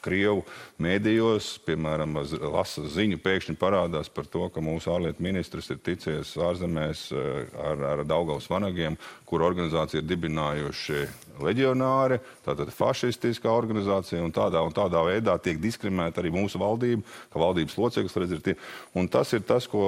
Krievu 0.00 0.44
mēdījos, 0.80 1.58
piemēram, 1.66 2.16
lasa 2.54 2.86
ziņu, 2.88 3.18
pēkšņi 3.20 3.56
parādās 3.60 4.08
par 4.12 4.28
to, 4.32 4.46
ka 4.52 4.62
mūsu 4.64 4.92
ārlietu 4.94 5.24
ministrs 5.24 5.68
ir 5.74 5.80
ticies 5.84 6.32
ārzemēs 6.40 7.06
eh, 7.12 7.50
ar, 7.60 7.84
ar 7.92 8.04
Daugavas 8.08 8.48
vanagiem, 8.50 8.96
kur 9.30 9.44
organizācija 9.46 10.02
ir 10.02 10.08
dibinājuši 10.10 11.04
leģionāri, 11.40 12.18
tātad 12.44 12.70
fašistiskā 12.74 13.50
organizācija, 13.52 14.20
un 14.24 14.32
tādā 14.34 14.62
un 14.64 14.74
tādā 14.76 15.02
veidā 15.06 15.36
tiek 15.42 15.60
diskriminēta 15.62 16.22
arī 16.22 16.32
mūsu 16.34 16.60
valdība, 16.60 17.04
ka 17.32 17.40
valdības 17.40 17.76
loceklis 17.80 18.16
redz 18.20 18.34
ir 18.36 18.42
tie. 18.44 18.56
Un 18.98 19.08
tas 19.12 19.32
ir 19.36 19.44
tas, 19.48 19.68
ko 19.70 19.84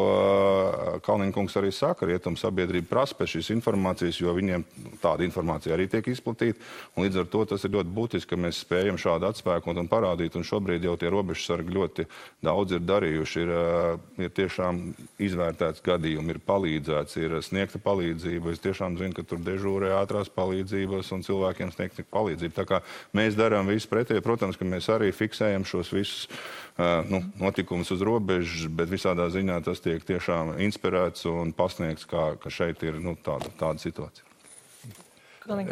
Kalniņkungs 1.05 1.59
arī 1.61 1.73
saka, 1.75 2.09
rietum 2.09 2.39
sabiedrība 2.41 2.89
prasa 2.91 3.17
pēc 3.19 3.37
šīs 3.37 3.53
informācijas, 3.57 4.21
jo 4.23 4.35
viņiem 4.37 4.65
tāda 5.03 5.27
informācija 5.27 5.77
arī 5.77 5.89
tiek 5.93 6.09
izplatīta, 6.13 6.61
un 6.97 7.07
līdz 7.07 7.23
ar 7.23 7.31
to 7.33 7.45
tas 7.53 7.67
ir 7.67 7.75
ļoti 7.77 7.95
būtiski, 7.97 8.33
ka 8.33 8.41
mēs 8.41 8.63
spējam 8.65 9.01
šādu 9.01 9.29
atspēku 9.29 9.73
un 9.73 9.91
parādīt, 9.91 10.37
un 10.39 10.47
šobrīd 10.47 10.87
jau 10.87 10.97
tie 11.01 11.11
robežsargi 11.13 11.77
ļoti 11.77 12.07
daudz 12.45 12.79
ir 12.79 12.85
darījuši, 12.87 13.45
ir, 13.45 13.53
ir 14.27 14.35
tiešām 14.37 14.83
izvērtēts 15.23 15.85
gadījumi, 15.85 16.37
ir 16.37 16.43
palīdzēts, 16.47 17.19
ir 17.21 17.39
sniegta 17.45 17.81
palīdzība. 17.83 18.53
Es 18.53 18.63
tiešām 18.63 18.97
zinu, 19.01 19.17
ka 19.17 19.25
tur 19.33 19.43
dežūrē 19.43 19.95
ātrās 19.97 20.31
palīdzības 20.33 21.13
un 21.17 21.25
cilvēki 21.27 21.43
cilvēkiem 21.43 21.73
sniegt 21.73 22.11
palīdzību. 22.13 22.55
Tā 22.57 22.65
kā 22.67 22.81
mēs 23.17 23.37
darām 23.37 23.69
visu 23.71 23.89
pretēji, 23.91 24.23
protams, 24.25 24.57
ka 24.57 24.65
mēs 24.65 24.89
arī 24.93 25.13
fiksējam 25.13 25.65
šos 25.65 25.93
visus 25.93 26.29
uh, 26.29 27.05
nu, 27.09 27.23
notikumus 27.41 27.91
uz 27.93 28.03
robežas, 28.03 28.69
bet 28.71 28.91
visādā 28.91 29.29
ziņā 29.31 29.63
tas 29.65 29.81
tiek 29.81 30.03
tiešām 30.03 30.59
inspirēts 30.63 31.27
un 31.27 31.53
pasniegts, 31.53 32.07
kā, 32.07 32.37
ka 32.41 32.51
šeit 32.51 32.83
ir 32.83 33.01
nu, 33.01 33.17
tāda, 33.17 33.51
tāda 33.59 33.83
situācija. 33.83 34.32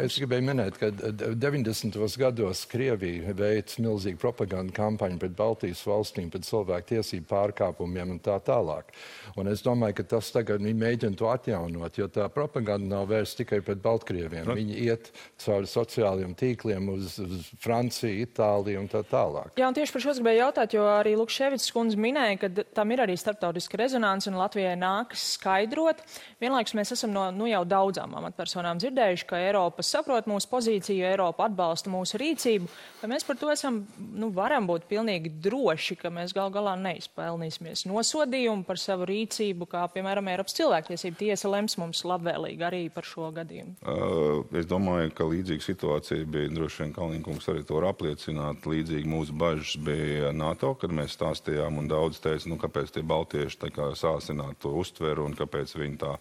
Es 0.01 0.17
gribēju 0.19 0.43
minēt, 0.43 0.77
ka 0.79 0.89
90. 0.91 1.95
gados 2.19 2.65
Krievija 2.69 3.31
veica 3.37 3.83
milzīgu 3.83 4.19
propagandu 4.19 4.73
kampaņu 4.75 5.19
pret 5.21 5.35
Baltijas 5.37 5.83
valstīm, 5.87 6.27
pret 6.33 6.43
cilvēku 6.47 6.89
tiesību 6.91 7.27
pārkāpumiem 7.29 8.11
un 8.15 8.19
tā 8.23 8.35
tālāk. 8.43 8.91
Un 9.39 9.47
es 9.51 9.63
domāju, 9.63 9.95
ka 10.01 10.07
tas 10.17 10.31
tagad 10.35 10.63
viņi 10.63 10.75
mēģina 10.81 11.19
to 11.19 11.29
atjaunot, 11.31 11.99
jo 11.99 12.09
tā 12.11 12.27
propaganda 12.33 12.97
nav 12.97 13.07
vērsta 13.11 13.43
tikai 13.43 13.61
pret 13.63 13.79
Baltkrieviem. 13.83 14.49
No. 14.49 14.57
Viņi 14.59 14.75
iet 14.89 15.11
cauri 15.39 15.71
sociālajiem 15.71 16.35
tīkliem 16.35 16.91
uz, 16.91 17.15
uz 17.23 17.47
Franciju, 17.63 18.25
Itāliju 18.25 18.83
un 18.83 18.91
tā 18.91 19.05
tālāk. 19.07 19.55
Jā, 19.55 19.71
un 19.71 19.77
tieši 19.77 19.95
par 19.95 20.03
šo 20.03 20.13
es 20.13 20.19
gribēju 20.19 20.43
jautāt, 20.43 20.75
jo 20.75 20.89
arī 20.97 21.15
Lukševits 21.19 21.71
kundze 21.71 21.99
minēja, 22.01 22.41
ka 22.43 22.51
tam 22.75 22.91
ir 22.91 23.05
arī 23.05 23.15
starptautiska 23.19 23.79
rezonance 23.79 24.27
un 24.27 24.39
Latvijai 24.41 24.75
nākas 24.79 25.37
skaidrot. 25.37 26.03
Vienlaikus 26.43 26.75
mēs 26.77 26.95
esam 26.97 27.15
no 27.15 27.29
nu, 27.35 27.47
jau 27.47 27.63
daudzām 27.67 28.19
amatpersonām 28.19 28.81
dzirdējuši, 28.81 29.27
ka 29.29 29.39
Eiropa 29.39 29.60
Eiropa 29.61 29.83
saprot 29.85 30.25
mūsu 30.25 30.49
pozīciju, 30.49 31.03
Eiropa 31.05 31.45
atbalsta 31.45 31.91
mūsu 31.93 32.17
rīcību, 32.17 32.67
vai 33.01 33.09
mēs 33.11 33.25
par 33.27 33.37
to 33.37 33.51
esam, 33.53 33.81
nu, 34.17 34.31
varam 34.33 34.65
būt 34.65 34.87
pilnīgi 34.89 35.29
droši, 35.43 35.97
ka 36.01 36.09
mēs 36.13 36.33
gal 36.33 36.49
galā 36.53 36.73
neizpelnīsimies 36.81 37.85
nosodījumu 37.89 38.65
par 38.65 38.79
savu 38.81 39.05
rīcību, 39.09 39.67
kā, 39.69 39.83
piemēram, 39.93 40.31
Eiropas 40.33 40.57
cilvēktiesība 40.57 41.19
tiesa 41.19 41.51
lems 41.51 41.77
mums 41.77 42.01
labvēlīgi 42.07 42.65
arī 42.65 42.81
par 42.93 43.05
šo 43.05 43.29
gadījumu? 43.35 43.75
Uh, 43.85 44.41
es 44.57 44.65
domāju, 44.69 45.13
ka 45.17 45.27
līdzīga 45.29 45.67
situācija 45.67 46.25
bija, 46.25 46.49
droši 46.55 46.85
vien 46.85 46.95
Kalniņkungs 46.97 47.51
arī 47.53 47.65
to 47.67 47.77
var 47.77 47.91
apliecināt, 47.91 48.65
līdzīgi 48.65 49.13
mūsu 49.13 49.37
bažas 49.37 49.77
bija 49.85 50.33
NATO, 50.33 50.73
kad 50.81 50.93
mēs 50.95 51.13
stāstījām 51.19 51.77
un 51.83 51.91
daudz 51.91 52.21
teica, 52.23 52.49
nu, 52.49 52.57
kāpēc 52.61 52.95
tie 52.95 53.05
baltieši 53.05 53.61
tā 53.67 53.71
kā 53.75 53.91
sāsināt 53.97 54.57
to 54.65 54.73
uztveru 54.81 55.29
un 55.29 55.37
kāpēc 55.37 55.77
viņi 55.77 56.01
tā 56.01 56.17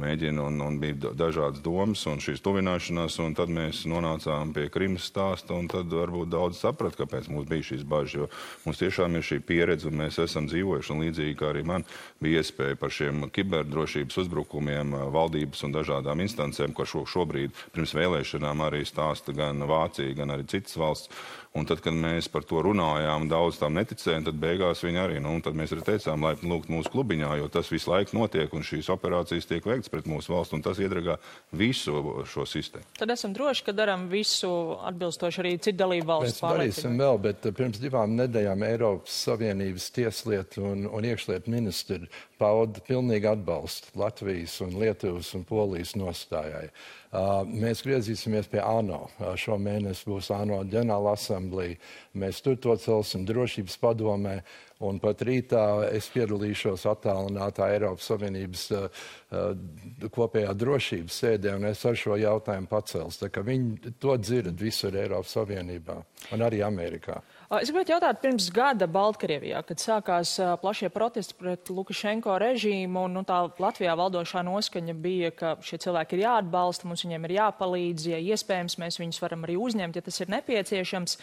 mēģina 0.00 0.48
un, 0.48 0.60
un 0.64 0.78
bija 0.82 1.12
dažādas 1.16 1.62
domas 1.64 2.04
un 2.08 2.20
šīs 2.22 2.42
tuvināšanās, 2.44 2.81
un 2.90 3.34
tad 3.38 3.52
mēs 3.52 3.84
nonācām 3.86 4.50
pie 4.56 4.66
Krimas 4.72 5.06
stāsta, 5.06 5.54
tad 5.70 5.92
varbūt 5.92 6.32
daudz 6.32 6.58
saprat, 6.58 6.96
kāpēc 6.98 7.28
mums 7.30 7.48
bija 7.48 7.68
šīs 7.70 7.84
bažas, 7.86 8.14
jo 8.14 8.28
mums 8.64 8.80
tiešām 8.80 9.14
ir 9.16 9.22
šī 9.22 9.38
pieredze, 9.46 9.86
un 9.88 10.00
mēs 10.00 10.18
esam 10.18 10.48
dzīvojuši, 10.50 10.98
līdzīgi 11.02 11.36
kā 11.38 11.52
arī 11.52 11.62
man 11.68 11.84
bija 12.22 12.42
iespēja 12.42 12.78
par 12.80 12.90
šiem 12.90 13.28
kiberdrošības 13.30 14.18
uzbrukumiem 14.24 14.96
valdības 15.14 15.62
un 15.68 15.76
dažādām 15.76 16.24
instancēm, 16.24 16.74
ko 16.74 16.88
šo, 16.88 17.04
šobrīd 17.06 17.54
pirms 17.76 17.94
vēlēšanām 17.94 18.66
arī 18.66 18.82
stāsta 18.88 19.34
gan 19.36 19.62
Vācija, 19.68 20.16
gan 20.18 20.34
arī 20.34 20.48
citas 20.50 20.76
valsts. 20.80 21.12
Un 21.52 21.66
tad, 21.68 21.82
kad 21.84 21.92
mēs 21.92 22.30
par 22.32 22.46
to 22.48 22.62
runājām, 22.64 23.26
daudz 23.28 23.58
tam 23.60 23.74
neticēja, 23.76 24.22
tad 24.24 24.38
beigās 24.40 24.80
viņi 24.86 25.00
arī, 25.02 25.18
nu, 25.20 25.34
tad 25.44 25.52
mēs 25.58 25.74
arī 25.74 25.84
teicām, 25.84 26.24
laipni 26.24 26.48
lūgt 26.48 26.72
mūsu 26.72 26.88
klubiņā, 26.94 27.34
jo 27.42 27.50
tas 27.52 27.68
visu 27.68 27.92
laiku 27.92 28.16
notiek 28.16 28.54
un 28.56 28.64
šīs 28.64 28.88
operācijas 28.94 29.50
tiek 29.50 29.68
veikts 29.68 29.92
pret 29.92 30.08
mūsu 30.08 30.32
valstu 30.32 30.56
un 30.56 30.64
tas 30.64 30.80
iedragā 30.80 31.18
visu 31.52 32.24
šo 32.24 32.48
sistēmu. 32.48 32.71
Tad 32.98 33.10
esam 33.12 33.34
droši, 33.36 33.64
ka 33.66 33.74
darām 33.76 34.06
visu 34.12 34.50
atbilstoši 34.88 35.42
arī 35.42 35.52
citu 35.58 35.78
dalību 35.82 36.08
valstu 36.08 36.44
pārliecībai. 36.44 36.66
Mēs 36.66 36.78
darīsim 36.80 37.00
vēl, 37.02 37.20
bet 37.26 37.48
eh, 37.48 37.54
pirms 37.58 37.80
divām 37.82 38.16
nedēļām 38.20 38.66
Eiropas 38.68 39.18
Savienības 39.28 39.88
tieslietu 39.96 40.64
un, 40.70 40.86
un 40.88 41.08
iekšlietu 41.10 41.52
ministri 41.52 42.00
pauda 42.42 42.82
pilnīgi 42.86 43.28
atbalstu 43.30 43.94
Latvijas 44.00 44.56
un 44.64 44.74
Lietuvas 44.80 45.30
un 45.38 45.46
Polijas 45.46 45.94
nostājai. 45.98 46.66
Uh, 47.12 47.42
mēs 47.44 47.84
griezīsimies 47.84 48.48
pie 48.48 48.62
ANO. 48.64 49.04
Uh, 49.20 49.34
šo 49.38 49.58
mēnesi 49.60 50.08
būs 50.08 50.30
ANO 50.32 50.62
ģenerāla 50.72 51.12
asamblēja. 51.12 51.76
Mēs 52.18 52.40
tur 52.42 52.56
to 52.56 52.74
celsim 52.80 53.26
drošības 53.28 53.76
padomē. 53.82 54.38
Un 54.82 54.96
pat 54.98 55.20
rītā 55.22 55.90
es 55.94 56.08
piedalīšos 56.10 56.88
attālinātā 56.90 57.68
Eiropas 57.76 58.08
Savienības 58.10 58.64
uh, 58.74 59.04
uh, 59.30 60.08
kopējā 60.10 60.56
drošības 60.58 61.20
sēdē, 61.22 61.52
un 61.60 61.68
es 61.68 61.84
ar 61.86 62.00
šo 62.00 62.16
jautājumu 62.18 62.70
pacels. 62.72 63.20
Viņi 63.22 63.94
to 64.02 64.16
dzird 64.18 64.56
visur 64.58 64.96
Eiropas 64.98 65.36
Savienībā 65.36 66.00
un 66.34 66.48
arī 66.48 66.64
Amerikā. 66.66 67.20
Es 67.52 67.68
gribētu 67.68 67.92
jautāt, 67.92 68.20
pirms 68.22 68.46
gada 68.54 68.86
Baltkrievijā, 68.88 69.58
kad 69.68 69.80
sākās 69.82 70.30
plašie 70.62 70.88
protesti 70.88 71.34
pret 71.36 71.68
Lukašenko 71.68 72.38
režīmu, 72.40 73.02
un 73.04 73.18
nu, 73.18 73.22
tā 73.28 73.42
Latvijā 73.60 73.92
valdošā 73.98 74.40
noskaņa 74.46 74.94
bija, 74.96 75.28
ka 75.36 75.50
šie 75.60 75.76
cilvēki 75.84 76.16
ir 76.16 76.22
jāatbalsta, 76.22 76.88
mums 76.88 77.04
viņiem 77.04 77.26
ir 77.28 77.34
jāpalīdz, 77.36 78.06
ja 78.14 78.22
iespējams 78.32 78.78
mēs 78.80 78.96
viņus 79.02 79.20
varam 79.20 79.44
arī 79.44 79.58
uzņemt, 79.60 80.00
ja 80.00 80.04
tas 80.06 80.22
ir 80.24 80.32
nepieciešams. 80.32 81.18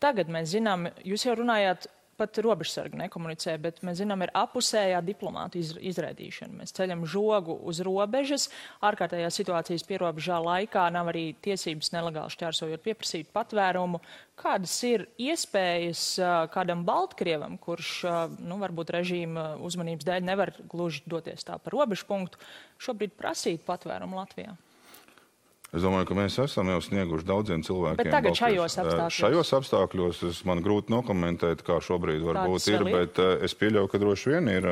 Tagad 0.00 0.32
mēs 0.32 0.54
zinām, 0.54 0.88
jūs 1.04 1.26
jau 1.28 1.36
runājāt 1.42 1.90
pat 2.18 2.38
robežsargi 2.44 2.98
nekomunicē, 2.98 3.56
bet 3.62 3.80
mēs 3.86 4.00
zinām, 4.00 4.24
ir 4.24 4.32
apusējā 4.36 5.00
diplomāta 5.04 5.58
iz, 5.60 5.72
izraidīšana. 5.92 6.58
Mēs 6.60 6.74
ceļam 6.76 7.04
žogu 7.10 7.56
uz 7.68 7.80
robežas, 7.86 8.48
ārkārtējā 8.84 9.30
situācijas 9.34 9.86
pierobežā 9.88 10.40
laikā 10.44 10.86
nav 10.94 11.12
arī 11.12 11.26
tiesības 11.44 11.92
nelegāli 11.94 12.34
šķērsojot 12.34 12.84
pieprasīt 12.84 13.32
patvērumu. 13.34 14.02
Kādas 14.40 14.74
ir 14.86 15.06
iespējas 15.20 16.04
kādam 16.54 16.82
Baltkrievam, 16.86 17.58
kurš, 17.62 17.94
nu, 18.42 18.58
varbūt 18.62 18.94
režīma 18.96 19.54
uzmanības 19.64 20.10
dēļ 20.10 20.28
nevar 20.30 20.54
gluži 20.70 21.04
doties 21.06 21.46
tā 21.46 21.58
pa 21.58 21.74
robežu 21.74 22.08
punktu, 22.10 22.40
šobrīd 22.82 23.14
prasīt 23.18 23.66
patvērumu 23.66 24.18
Latvijā? 24.22 24.56
Es 25.74 25.82
domāju, 25.82 26.06
ka 26.06 26.16
mēs 26.18 26.36
esam 26.38 26.68
jau 26.70 26.78
snieguši 26.84 27.26
daudziem 27.26 27.62
cilvēkiem. 27.66 27.98
Bet 27.98 28.12
tagad 28.14 28.38
šajos 28.38 28.76
apstākļos? 28.78 29.16
Šajos 29.18 29.48
apstākļos 29.58 30.20
es 30.28 30.42
man 30.46 30.62
grūti 30.62 30.94
nokomentēt, 30.94 31.64
kā 31.66 31.80
šobrīd 31.82 32.22
varbūt 32.22 32.68
ir, 32.70 32.84
bet 32.86 33.18
ir? 33.18 33.42
es 33.48 33.56
pieļauju, 33.58 33.90
ka 33.90 34.00
droši 34.02 34.34
vien 34.36 34.52
ir 34.52 34.68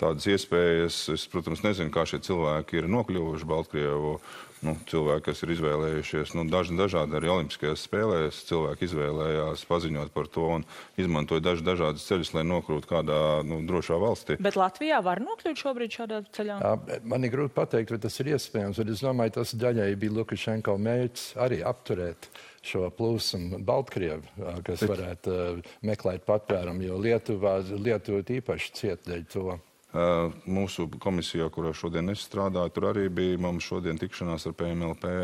tādas 0.00 0.28
iespējas. 0.28 1.00
Es, 1.14 1.24
protams, 1.32 1.64
nezinu, 1.64 1.92
kā 1.94 2.04
šie 2.08 2.20
cilvēki 2.26 2.82
ir 2.82 2.90
nokļuvuši 2.92 3.48
Baltkrievu 3.48 4.18
nu, 4.66 4.74
cilvēki, 4.90 5.24
kas 5.28 5.42
ir 5.44 5.52
izvēlējušies, 5.54 6.34
nu, 6.36 6.44
daži, 6.50 6.76
dažādi 6.78 7.16
arī 7.18 7.30
Olimpiskajās 7.32 7.84
spēlēs, 7.86 8.42
cilvēki 8.48 8.86
izvēlējās 8.88 9.64
paziņot 9.68 10.12
par 10.14 10.28
to 10.32 10.46
un 10.58 10.66
izmantoja 11.00 11.44
daži 11.44 11.66
dažādas 11.66 12.04
ceļus, 12.08 12.34
lai 12.36 12.44
nokļūtu 12.48 12.90
kādā 12.90 13.20
nu, 13.46 13.62
drošā 13.68 13.98
valstī. 14.00 14.36
Bet 14.42 14.58
Latvijā 14.60 15.00
var 15.04 15.22
nokļūt 15.24 15.64
šobrīd 15.64 15.96
šādā 15.96 16.20
ceļā? 16.36 16.60
Jā, 16.60 17.00
man 17.08 17.24
ir 17.26 17.34
grūti 17.34 17.56
pateikt, 17.56 17.94
vai 17.94 18.02
tas 18.04 18.20
ir 18.22 18.34
iespējams, 18.34 18.82
bet 18.82 18.94
es 18.94 19.04
domāju, 19.04 19.36
tas 19.40 19.56
daļai 19.64 19.90
bija 20.00 20.18
Lukašenko 20.20 20.76
mērķis 20.80 21.26
arī 21.40 21.62
apturēt 21.66 22.30
šo 22.66 22.90
plūsmu 22.92 23.62
Baltkrievu, 23.64 24.52
kas 24.66 24.84
varētu 24.84 25.32
uh, 25.32 25.72
meklēt 25.88 26.26
patvērumu, 26.28 26.84
jo 26.90 27.00
Lietuvā, 27.00 27.56
Lietuva 27.72 28.20
īpaši 28.20 28.74
ciet 28.76 29.08
dēļ 29.08 29.26
to. 29.32 29.56
Mūsu 29.90 30.86
komisijā, 31.02 31.48
kurā 31.50 31.72
šodien 31.74 32.12
es 32.12 32.22
strādāju, 32.22 32.70
tur 32.76 32.84
arī 32.92 33.08
bija 33.10 33.38
mums 33.42 33.66
šodien 33.66 33.98
tikšanās 33.98 34.46
ar 34.46 34.54
PMLP 34.54 35.14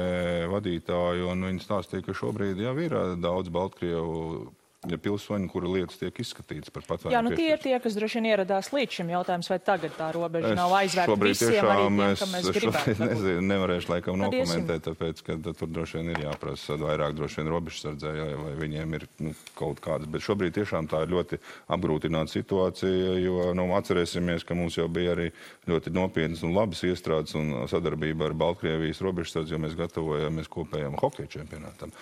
vadītāju, 0.51 1.29
un 1.31 1.47
viņi 1.47 1.63
stāstīja, 1.63 2.03
ka 2.09 2.17
šobrīd 2.19 2.59
jau 2.65 2.75
ir 2.83 2.97
daudz 3.23 3.53
Baltkrievu 3.55 4.51
pilsoņi, 4.95 5.49
kura 5.51 5.71
lietas 5.71 5.99
tiek 6.01 6.21
izskatītas 6.23 6.73
par 6.75 6.85
patvērumu. 6.87 7.15
Jā, 7.15 7.23
nu 7.27 7.33
tie 7.35 7.49
ir 7.53 7.63
tie, 7.63 7.75
kas 7.83 7.97
droši 7.99 8.21
vien 8.21 8.29
ieradās 8.31 8.71
līdz 8.75 8.99
šim 8.99 9.11
jautājumam, 9.13 9.47
vai 9.51 9.59
tagad 9.67 9.97
tā 9.99 10.11
robeža 10.15 10.53
es 10.53 10.59
nav 10.59 10.75
aizvērta 10.79 11.17
visiem 11.23 11.69
arī 11.73 11.87
tiem, 11.87 12.01
es, 12.07 12.25
mēs 12.33 12.51
gribētu. 12.57 12.95
Nezinu, 13.03 13.45
nevarēšu 13.51 13.93
laikam 13.93 14.21
Tad 14.23 14.37
nokomentēt, 14.37 14.85
tāpēc, 14.87 15.23
ka 15.27 15.39
tur 15.49 15.73
droši 15.73 16.01
vien 16.01 16.13
ir 16.15 16.23
jāprasa 16.27 16.79
vairāk 16.81 17.17
droši 17.19 17.43
vien 17.43 17.53
robežsardzē, 17.55 18.13
vai 18.45 18.53
viņiem 18.63 18.99
ir 19.01 19.07
nu, 19.27 19.35
kaut 19.59 19.83
kādas, 19.85 20.11
bet 20.11 20.25
šobrīd 20.27 20.57
tiešām 20.61 20.91
tā 20.93 21.03
ir 21.05 21.15
ļoti 21.15 21.41
apgrūtināta 21.77 22.33
situācija, 22.33 23.17
jo, 23.23 23.51
nu, 23.59 23.69
atcerēsimies, 23.79 24.47
ka 24.47 24.59
mums 24.59 24.79
jau 24.79 24.87
bija 24.93 25.17
arī 25.17 25.31
ļoti 25.71 25.93
nopietnas 25.97 26.45
un 26.47 26.55
labas 26.57 26.85
iestrādes 26.87 27.37
un 27.39 27.67
sadarbība 27.71 28.31
ar 28.31 28.39
Baltkrievijas 28.39 29.03
robežsardzi, 29.05 29.57
jo 29.57 29.63
mēs 29.63 29.77
gatavojāmies 29.79 30.53
kopējam 30.53 30.99
hokeja 31.01 31.39
čempionātam. 31.39 31.95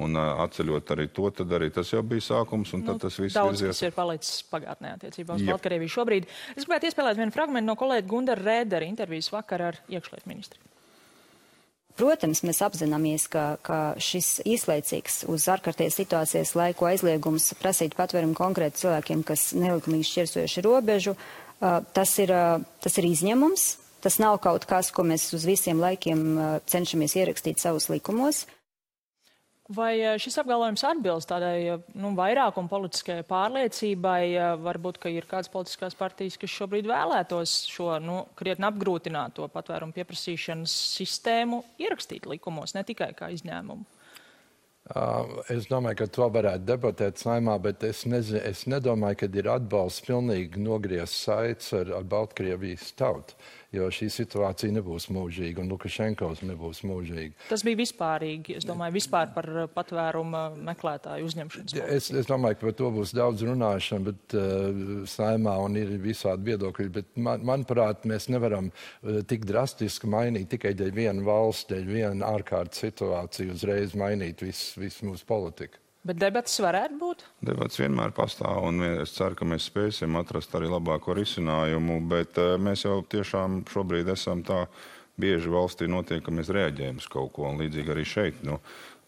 Un 0.00 0.16
atceļot 0.16 0.94
arī 0.94 1.06
to, 1.12 1.28
tad 1.34 1.52
arī 1.58 1.68
tas 1.74 1.90
jau 1.92 2.00
bija 2.06 2.24
sākums, 2.24 2.72
un 2.76 2.80
nu, 2.80 2.88
tad 2.88 3.02
tas 3.04 3.18
viss 3.20 3.36
daudz, 3.36 3.60
virzies. 3.60 3.82
ir 3.84 3.94
palicis 3.96 4.40
pagātnē 4.48 4.94
attiecībā 4.96 5.36
uz 5.36 5.44
Baltkrieviju 5.44 5.92
šobrīd. 5.92 6.28
Es 6.56 6.64
gribētu 6.64 6.88
iespēlēt 6.88 7.20
vienu 7.20 7.34
fragmentu 7.34 7.68
no 7.68 7.76
kolēģa 7.80 8.08
Gundara 8.08 8.46
Rēdera 8.46 8.88
intervijas 8.88 9.28
vakar 9.34 9.66
ar 9.68 9.80
iekšlietu 9.92 10.30
ministru. 10.30 10.62
Protams, 12.00 12.40
mēs 12.46 12.62
apzināmies, 12.64 13.26
ka, 13.28 13.44
ka 13.66 13.78
šis 14.00 14.38
īslaicīgs 14.48 15.24
uz 15.28 15.44
ārkārtējas 15.52 15.98
situācijas 16.00 16.54
laiku 16.56 16.86
aizliegums 16.88 17.50
prasīt 17.60 17.96
patvērumu 17.98 18.32
konkrēti 18.38 18.86
cilvēkiem, 18.86 19.24
kas 19.28 19.50
nelikumīgi 19.58 20.08
šķirsojuši 20.08 20.64
robežu, 20.64 21.16
tas 21.60 22.14
ir, 22.22 22.32
tas 22.80 22.96
ir 22.96 23.10
izņēmums. 23.10 23.68
Tas 24.00 24.16
nav 24.16 24.38
kaut 24.40 24.64
kas, 24.64 24.88
ko 24.96 25.04
mēs 25.04 25.26
uz 25.36 25.44
visiem 25.44 25.76
laikiem 25.82 26.22
cenšamies 26.72 27.18
ierakstīt 27.20 27.60
savus 27.60 27.90
likumos. 27.92 28.46
Vai 29.70 30.00
eh, 30.02 30.16
šis 30.18 30.34
apgalvojums 30.42 30.82
atbilst 30.82 31.28
tādai 31.30 31.58
eh, 31.70 31.82
nu, 32.02 32.10
vairākuma 32.18 32.70
politiskajai 32.72 33.22
pārliecībai? 33.28 34.22
Eh, 34.34 34.48
varbūt, 34.64 34.98
ka 34.98 35.12
ir 35.14 35.28
kādas 35.30 35.50
politiskās 35.52 35.94
partijas, 35.98 36.38
kas 36.40 36.50
šobrīd 36.50 36.88
vēlētos 36.90 37.52
šo 37.70 37.92
nu, 38.02 38.24
krietni 38.38 38.66
apgrūtināto 38.66 39.46
patvērumu 39.54 39.94
pieprasīšanas 39.94 40.74
sistēmu 40.96 41.62
ierakstīt 41.78 42.26
likumos, 42.32 42.74
ne 42.74 42.82
tikai 42.88 43.12
kā 43.14 43.30
izņēmumu. 43.36 43.86
Es 45.54 45.68
domāju, 45.70 46.00
ka 46.00 46.06
to 46.10 46.26
varētu 46.34 46.66
debatēt 46.66 47.20
saimā, 47.22 47.54
bet 47.62 47.84
es, 47.86 48.02
nezinu, 48.10 48.40
es 48.42 48.64
nedomāju, 48.70 49.20
ka 49.22 49.30
ir 49.38 49.50
atbalsts 49.52 50.02
pilnīgi 50.06 50.62
nogriezt 50.62 51.14
saites 51.28 51.70
ar, 51.78 51.92
ar 52.00 52.06
Baltkrievijas 52.10 52.90
tautu 52.98 53.38
jo 53.74 53.86
šī 53.94 54.08
situācija 54.10 54.74
nebūs 54.74 55.06
mūžīga 55.14 55.62
un 55.62 55.70
Lukašenkovs 55.70 56.42
nebūs 56.46 56.82
mūžīga. 56.86 57.36
Tas 57.50 57.62
bija 57.66 57.78
vispārīgi, 57.78 58.56
es 58.58 58.66
domāju, 58.66 58.96
vispār 58.98 59.30
par 59.34 59.48
patvērumu 59.74 60.42
meklētāju 60.66 61.28
uzņemšanas. 61.28 61.76
Es, 61.86 62.10
es 62.10 62.28
domāju, 62.28 62.58
ka 62.58 62.66
par 62.66 62.76
to 62.80 62.90
būs 62.96 63.14
daudz 63.16 63.44
runāšana, 63.46 64.10
bet 64.10 64.36
uh, 64.38 65.04
saimā 65.10 65.54
un 65.62 65.78
ir 65.78 65.94
visādi 66.02 66.50
viedokļi, 66.50 66.88
bet 66.98 67.10
man, 67.14 67.44
manuprāt, 67.46 68.06
mēs 68.10 68.26
nevaram 68.32 68.72
uh, 68.72 69.20
tik 69.30 69.46
drastiski 69.48 70.10
mainīt 70.10 70.50
tikai 70.56 70.74
dēļ 70.78 70.92
viena 70.96 71.26
valsts, 71.26 71.70
dēļ 71.70 71.86
viena 71.86 72.34
ārkārtas 72.34 72.82
situācija, 72.88 73.54
uzreiz 73.54 73.94
mainīt 73.98 74.42
visu 74.42 74.79
vis 74.80 75.00
mūsu 75.06 75.26
politiku. 75.28 75.80
Bet 76.00 76.16
debatas 76.16 76.54
varētu 76.64 76.96
būt? 76.96 77.24
Debats 77.44 77.76
vienmēr 77.76 78.14
pastāv, 78.16 78.62
un 78.70 78.80
es 79.02 79.12
ceru, 79.12 79.36
ka 79.36 79.44
mēs 79.44 79.66
spēsim 79.68 80.14
atrast 80.16 80.54
arī 80.56 80.70
labāko 80.72 81.12
risinājumu. 81.16 81.98
Bet 82.08 82.40
uh, 82.40 82.54
mēs 82.56 82.86
jau 82.86 83.02
tiešām 83.04 83.60
šobrīd 83.68 84.08
esam 84.08 84.40
tā 84.46 84.62
bieži 85.20 85.52
valstī 85.52 85.90
notiek, 85.92 86.22
ka 86.24 86.32
mēs 86.32 86.48
reaģējam 86.56 87.02
uz 87.02 87.08
kaut 87.12 87.34
ko, 87.36 87.50
un 87.50 87.60
līdzīgi 87.60 87.92
arī 87.92 88.06
šeit. 88.08 88.40
Nu, 88.48 88.56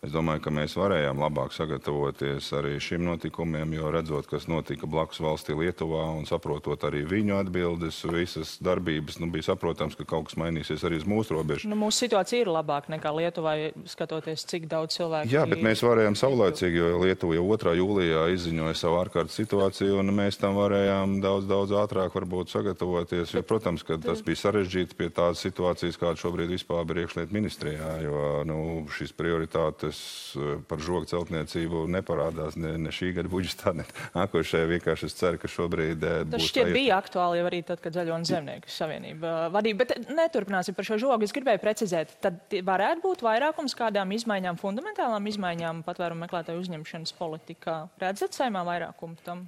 Es 0.03 0.11
domāju, 0.11 0.41
ka 0.43 0.51
mēs 0.51 0.73
varējām 0.75 1.21
labāk 1.23 1.53
sagatavoties 1.55 2.49
arī 2.59 2.73
šim 2.83 3.05
notikumiem, 3.07 3.77
jo 3.77 3.91
redzot, 3.95 4.27
kas 4.27 4.49
notika 4.51 4.89
blakus 4.91 5.21
valstī 5.23 5.55
Lietuvā 5.55 6.09
un 6.17 6.25
saprotot 6.27 6.83
arī 6.89 7.05
viņu 7.07 7.37
atbildes, 7.39 8.01
visas 8.11 8.57
darbības, 8.67 9.21
nu, 9.23 9.29
bija 9.31 9.53
saprotams, 9.53 9.95
ka 9.95 10.03
kaut 10.11 10.27
kas 10.27 10.35
mainīsies 10.43 10.83
arī 10.89 10.99
uz 10.99 11.07
mūsu 11.07 11.37
robežu. 11.37 11.71
Nu, 11.71 11.79
mūsu 11.79 12.03
situācija 12.03 12.43
ir 12.43 12.51
labāka 12.51 12.91
nekā 12.91 13.13
Lietuvā, 13.15 13.53
skatoties, 13.93 14.43
cik 14.51 14.67
daudz 14.73 14.97
cilvēku. 14.97 15.31
Jā, 15.31 15.45
bet 15.47 15.63
mēs 15.63 15.85
varējām 15.87 16.19
saulēcīgi, 16.19 16.83
jo 16.83 16.99
Lietuva 17.05 17.39
jau 17.39 17.47
2. 17.55 17.77
jūlijā 17.79 18.27
izziņoja 18.35 18.75
savu 18.83 18.99
ārkārtas 19.05 19.39
situāciju, 19.39 20.01
un 20.03 20.11
mēs 20.19 20.41
tam 20.43 20.59
varējām 20.59 21.21
daudz, 21.23 21.47
daudz 21.47 21.77
ātrāk 21.85 22.19
varbūt 22.19 22.51
sagatavoties. 22.57 23.37
Jo, 23.39 23.45
protams, 23.47 23.87
ka 23.87 24.01
tas 24.03 24.27
bija 24.27 24.43
sarežģīti 24.49 24.99
pie 24.99 25.13
tādas 25.15 25.47
situācijas, 25.47 26.03
kāda 26.03 26.19
šobrīd 26.27 26.51
vispār 26.59 26.91
ir 26.91 27.05
iekšliet 27.07 27.39
ministrijā, 27.39 27.95
jo 28.03 28.27
nu, 28.51 28.61
šīs 28.99 29.15
prioritātes 29.15 29.92
kas 29.93 30.37
eh, 30.37 30.57
par 30.69 30.81
žogu 30.81 31.07
celtniecību 31.11 31.85
neparādās 31.93 32.57
ne, 32.57 32.75
ne 32.81 32.93
šī 32.95 33.13
gada 33.19 33.31
budžetā, 33.33 33.75
ne 33.77 33.85
nākošajā. 34.17 34.69
Vienkārši 34.71 35.09
es 35.11 35.17
ceru, 35.19 35.41
ka 35.41 35.51
šobrīd 35.53 36.07
eh, 36.09 36.19
tas 36.33 36.47
šķiet 36.49 36.71
tā... 36.71 36.75
bija 36.75 36.99
aktuāli 37.03 37.41
jau 37.41 37.49
arī 37.51 37.63
tad, 37.69 37.83
kad 37.85 37.97
Zaļo 37.97 38.17
un 38.17 38.27
Zemnieku 38.29 38.73
savienība 38.73 39.33
eh, 39.33 39.49
vadīja. 39.57 39.81
Bet 39.83 39.95
neturpināsim 40.09 40.77
par 40.79 40.89
šo 40.89 41.01
žogu. 41.03 41.29
Es 41.29 41.37
gribēju 41.37 41.63
precizēt, 41.63 42.17
tad 42.25 42.41
varētu 42.73 43.05
būt 43.05 43.25
vairākums 43.27 43.77
kādām 43.79 44.15
izmaiņām, 44.17 44.61
fundamentālām 44.63 45.29
izmaiņām 45.33 45.85
patvērumu 45.87 46.27
meklētāju 46.27 46.65
uzņemšanas 46.65 47.17
politikā. 47.21 47.83
Redzat 48.03 48.39
saimā 48.39 48.65
vairākumu 48.69 49.21
tam? 49.27 49.47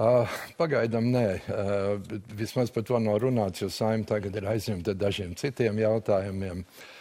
Uh, 0.00 0.30
pagaidām 0.56 1.10
nē. 1.10 1.26
Uh, 1.50 2.20
vismaz 2.38 2.70
par 2.72 2.84
to 2.86 3.00
nav 3.02 3.18
runāts, 3.24 3.60
jo 3.64 3.68
saima 3.74 4.06
tagad 4.06 4.36
ir 4.38 4.46
aizņemta 4.52 4.94
dažiem 4.96 5.34
citiem 5.36 5.80
jautājumiem. 5.82 6.62
Uh, 6.62 6.86
Uh, 6.86 6.99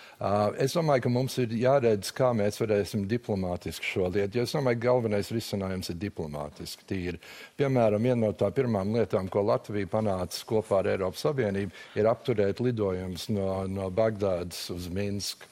es 0.60 0.74
domāju, 0.76 1.06
ka 1.06 1.12
mums 1.14 1.38
ir 1.40 1.54
jāredz, 1.56 2.12
kā 2.16 2.34
mēs 2.36 2.60
varēsim 2.60 3.06
diplomātiski 3.08 3.88
šo 3.88 4.10
lietu. 4.12 4.40
Jo 4.40 4.44
es 4.48 4.56
domāju, 4.56 4.80
ka 4.82 4.88
galvenais 4.90 5.32
risinājums 5.32 5.94
ir 5.94 6.00
diplomātiski. 6.02 6.88
Tīri. 6.90 7.22
Piemēram, 7.60 8.04
viena 8.04 8.26
no 8.26 8.34
tā 8.36 8.50
pirmām 8.56 8.92
lietām, 8.98 9.30
ko 9.32 9.46
Latvija 9.48 9.88
panāca 9.88 10.44
kopā 10.50 10.82
ar 10.82 10.92
Eiropas 10.96 11.24
Savienību, 11.24 11.72
ir 11.96 12.12
apturēt 12.12 12.60
lidojumus 12.60 13.30
no, 13.32 13.64
no 13.72 13.88
Bagdādas 13.96 14.66
uz 14.76 14.90
Minsku. 14.92 15.48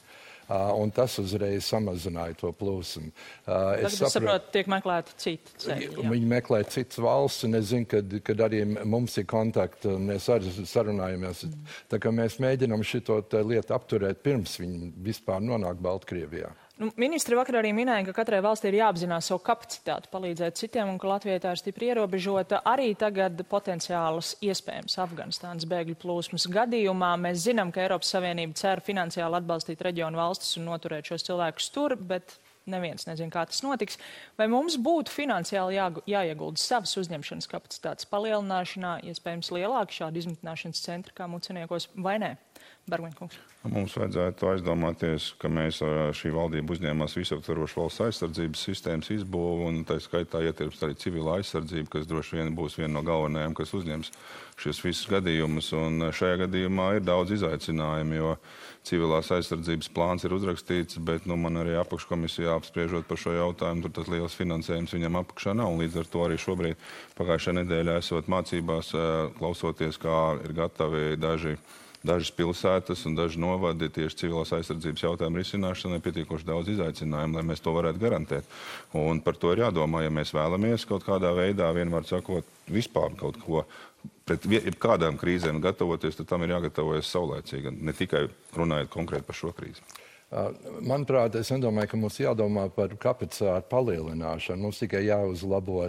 Uh, 0.48 0.70
un 0.80 0.88
tas 0.88 1.12
uzreiz 1.20 1.66
samazināja 1.68 2.32
to 2.40 2.48
plūsmu. 2.56 3.10
Uh, 3.44 3.74
es 3.84 3.98
saprotu, 3.98 4.12
saprot, 4.14 4.46
tiek 4.54 4.70
meklēti 4.72 5.16
citi 5.20 5.56
ceļi. 5.64 5.88
Jā. 5.92 6.04
Viņi 6.14 6.30
meklē 6.30 6.62
citas 6.72 7.02
valsts, 7.04 7.44
un 7.44 7.58
es 7.58 7.66
zinu, 7.68 7.84
kad, 7.90 8.14
kad 8.24 8.40
arī 8.46 8.62
mums 8.64 9.18
ir 9.20 9.26
kontakti, 9.28 9.90
un 9.92 10.08
mēs 10.08 10.30
arī 10.32 10.54
sarunājamies. 10.62 11.44
Mm. 11.50 11.74
Tā 11.92 12.00
kā 12.00 12.14
mēs 12.16 12.38
mēģinām 12.40 12.86
šo 12.86 13.20
lietu 13.44 13.76
apturēt 13.76 14.24
pirms 14.24 14.56
viņi 14.62 14.94
vispār 15.04 15.44
nonāk 15.44 15.84
Baltkrievijā. 15.84 16.54
Nu, 16.78 16.92
ministri 16.94 17.34
vakar 17.34 17.56
arī 17.58 17.72
minēja, 17.74 18.04
ka 18.06 18.12
katrai 18.20 18.38
valstī 18.44 18.70
ir 18.70 18.76
jāapzinās 18.78 19.26
savu 19.26 19.40
kapacitāti 19.42 20.10
palīdzēt 20.12 20.60
citiem 20.60 20.92
un 20.92 21.00
ka 21.02 21.08
Latvijai 21.10 21.40
tā 21.42 21.50
ir 21.50 21.58
stipri 21.58 21.88
ierobežota. 21.90 22.60
Arī 22.70 22.92
tagad 22.98 23.40
potenciālas 23.50 24.36
iespējams 24.46 24.94
Afganistānas 25.02 25.66
bēgļu 25.66 25.96
plūsmas 25.98 26.46
gadījumā 26.54 27.16
mēs 27.18 27.42
zinām, 27.48 27.72
ka 27.74 27.82
Eiropas 27.82 28.12
Savienība 28.14 28.54
cer 28.60 28.84
finansiāli 28.86 29.40
atbalstīt 29.40 29.82
reģionu 29.88 30.22
valstis 30.22 30.54
un 30.60 30.70
noturēt 30.70 31.10
šos 31.10 31.26
cilvēkus 31.26 31.66
tur, 31.74 31.96
bet 31.98 32.36
neviens 32.70 33.08
nezina, 33.08 33.32
kā 33.34 33.42
tas 33.50 33.64
notiks. 33.66 33.98
Vai 34.38 34.46
mums 34.52 34.78
būtu 34.78 35.10
finansiāli 35.10 35.80
jā, 35.80 35.88
jāiegulda 36.14 36.62
savas 36.62 36.94
uzņemšanas 37.02 37.50
kapacitātes 37.50 38.06
palielināšanā, 38.12 39.00
iespējams 39.10 39.50
lielāki 39.56 39.98
šādi 39.98 40.22
izmitināšanas 40.22 40.84
centri 40.86 41.18
kā 41.18 41.26
muciniekos 41.26 41.90
vai 41.98 42.20
nē? 42.22 42.36
Barmenkungs. 42.88 43.36
Mums 43.68 43.92
vajadzētu 43.98 44.46
aizdomāties, 44.52 45.32
ka 45.40 45.50
mēs 45.52 45.80
šī 46.16 46.30
valdība 46.32 46.72
uzņēmās 46.72 47.16
visaptvarošu 47.18 47.80
valsts 47.82 48.02
aizsardzības 48.06 48.62
sistēmas 48.68 49.10
izbūvu, 49.12 49.66
un 49.68 49.80
tā 49.88 49.98
skaitā 50.00 50.40
ietilpst 50.46 50.84
arī 50.86 50.94
civila 50.96 51.34
aizsardzība, 51.36 51.90
kas 51.92 52.06
droši 52.08 52.38
vien 52.38 52.54
būs 52.56 52.78
viena 52.78 52.94
no 52.94 53.02
galvenajām, 53.04 53.56
kas 53.58 53.74
uzņems 53.76 54.12
šos 54.62 54.80
visus 54.86 55.10
gadījumus. 55.10 55.72
Un 55.76 56.06
šajā 56.14 56.38
gadījumā 56.44 56.86
ir 56.96 57.04
daudz 57.04 57.34
izaicinājumu, 57.36 58.16
jo 58.16 58.30
civilās 58.88 59.28
aizsardzības 59.36 59.90
plāns 59.92 60.24
ir 60.24 60.36
uzrakstīts, 60.38 61.00
bet 61.04 61.26
nu, 61.28 61.36
man 61.36 61.60
arī 61.60 61.74
apakškomisijā 61.82 62.54
apspriežot 62.56 63.10
par 63.10 63.20
šo 63.20 63.34
jautājumu, 63.36 63.84
tur 63.84 63.96
tas 63.98 64.12
liels 64.14 64.38
finansējums 64.38 64.94
viņam 64.96 65.18
apakšā 65.24 65.56
nav. 65.58 65.74
Līdz 65.82 65.98
ar 66.04 66.08
to 66.14 66.24
arī 66.24 66.38
šobrīd 66.40 66.88
pagājušajā 67.18 67.58
nedēļā 67.58 67.98
esot 68.00 68.32
mācībās, 68.32 68.94
klausoties, 69.42 70.00
kā 70.00 70.22
ir 70.46 70.56
gatavi 70.62 71.18
daži 71.20 71.58
dažas 72.06 72.30
pilsētas 72.34 73.04
un 73.08 73.16
daži 73.18 73.40
novadi 73.42 73.88
tieši 73.92 74.22
civilās 74.22 74.52
aizsardzības 74.54 75.04
jautājumu 75.04 75.40
risināšanai 75.40 76.00
pietiekoši 76.04 76.48
daudz 76.48 76.72
izaicinājumu, 76.74 77.38
lai 77.38 77.46
mēs 77.50 77.62
to 77.64 77.74
varētu 77.74 78.02
garantēt. 78.02 78.58
Un 78.98 79.22
par 79.24 79.38
to 79.40 79.52
ir 79.54 79.64
jādomā, 79.66 80.04
ja 80.04 80.14
mēs 80.14 80.34
vēlamies 80.36 80.86
kaut 80.88 81.06
kādā 81.06 81.32
veidā, 81.36 81.70
vienmēr 81.74 82.06
sakot, 82.08 82.46
vispār 82.70 83.16
kaut 83.18 83.40
ko 83.42 83.64
pret 84.28 84.44
kādām 84.80 85.18
krīzēm 85.18 85.62
gatavoties, 85.64 86.18
tad 86.18 86.28
tam 86.30 86.44
ir 86.44 86.54
jāgatavojas 86.56 87.10
saulēcīgi, 87.14 87.74
ne 87.82 87.94
tikai 87.96 88.26
runājot 88.56 88.92
konkrēti 88.92 89.26
par 89.26 89.38
šo 89.38 89.54
krīzi. 89.56 89.82
Manuprāt, 90.28 91.38
es 91.40 91.48
nedomāju, 91.48 91.88
ka 91.88 91.98
mums 91.98 92.18
jādomā 92.20 92.66
par 92.76 92.90
kapacitāti 93.00 93.64
palielināšanu. 93.70 94.60
Mums 94.60 94.80
tikai 94.82 95.00
jāuzlabo 95.06 95.86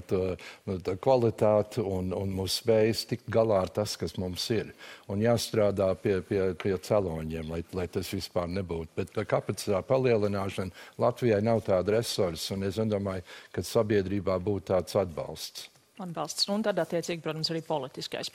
kvalitāti 1.04 1.84
un, 1.84 2.14
un 2.16 2.32
mūsu 2.38 2.62
spējas 2.62 3.02
tikt 3.10 3.28
galā 3.36 3.58
ar 3.66 3.74
tas, 3.76 3.98
kas 4.00 4.16
mums 4.16 4.46
ir. 4.56 4.72
Un 5.12 5.20
jāstrādā 5.26 5.90
pie, 6.00 6.22
pie, 6.30 6.40
pie 6.62 6.72
celoņiem, 6.88 7.52
lai, 7.52 7.60
lai 7.76 7.88
tas 7.92 8.14
vispār 8.16 8.48
nebūtu. 8.54 8.94
Bet 9.02 9.20
kapacitāti 9.28 9.90
palielināšanu 9.92 11.04
Latvijai 11.04 11.42
nav 11.44 11.66
tāda 11.68 11.98
resursa, 11.98 12.56
un 12.56 12.64
es 12.70 12.80
nedomāju, 12.80 13.28
ka 13.52 13.66
sabiedrībā 13.66 14.40
būtu 14.40 14.72
tāds 14.72 14.96
atbalsts 15.04 15.68
atbalsts 16.04 16.50
un 16.54 16.66
tad, 16.66 16.80
attiecīgi, 16.82 17.22
protams, 17.24 17.52
arī 17.54 17.62
politiskais. 17.68 18.32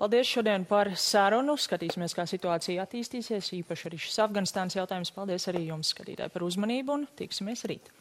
Paldies 0.00 0.30
šodien 0.30 0.66
par 0.68 0.92
sarunu. 0.98 1.56
Skatīsimies, 1.60 2.16
kā 2.16 2.26
situācija 2.28 2.84
attīstīsies, 2.86 3.52
īpaši 3.60 3.90
arī 3.90 4.00
šis 4.04 4.22
Afganistānas 4.26 4.78
jautājums. 4.78 5.14
Paldies 5.14 5.48
arī 5.52 5.66
jums, 5.68 5.94
skatītāji, 5.94 6.34
par 6.34 6.46
uzmanību 6.46 6.98
un 6.98 7.06
tiksimies 7.18 7.66
rīt. 7.70 7.92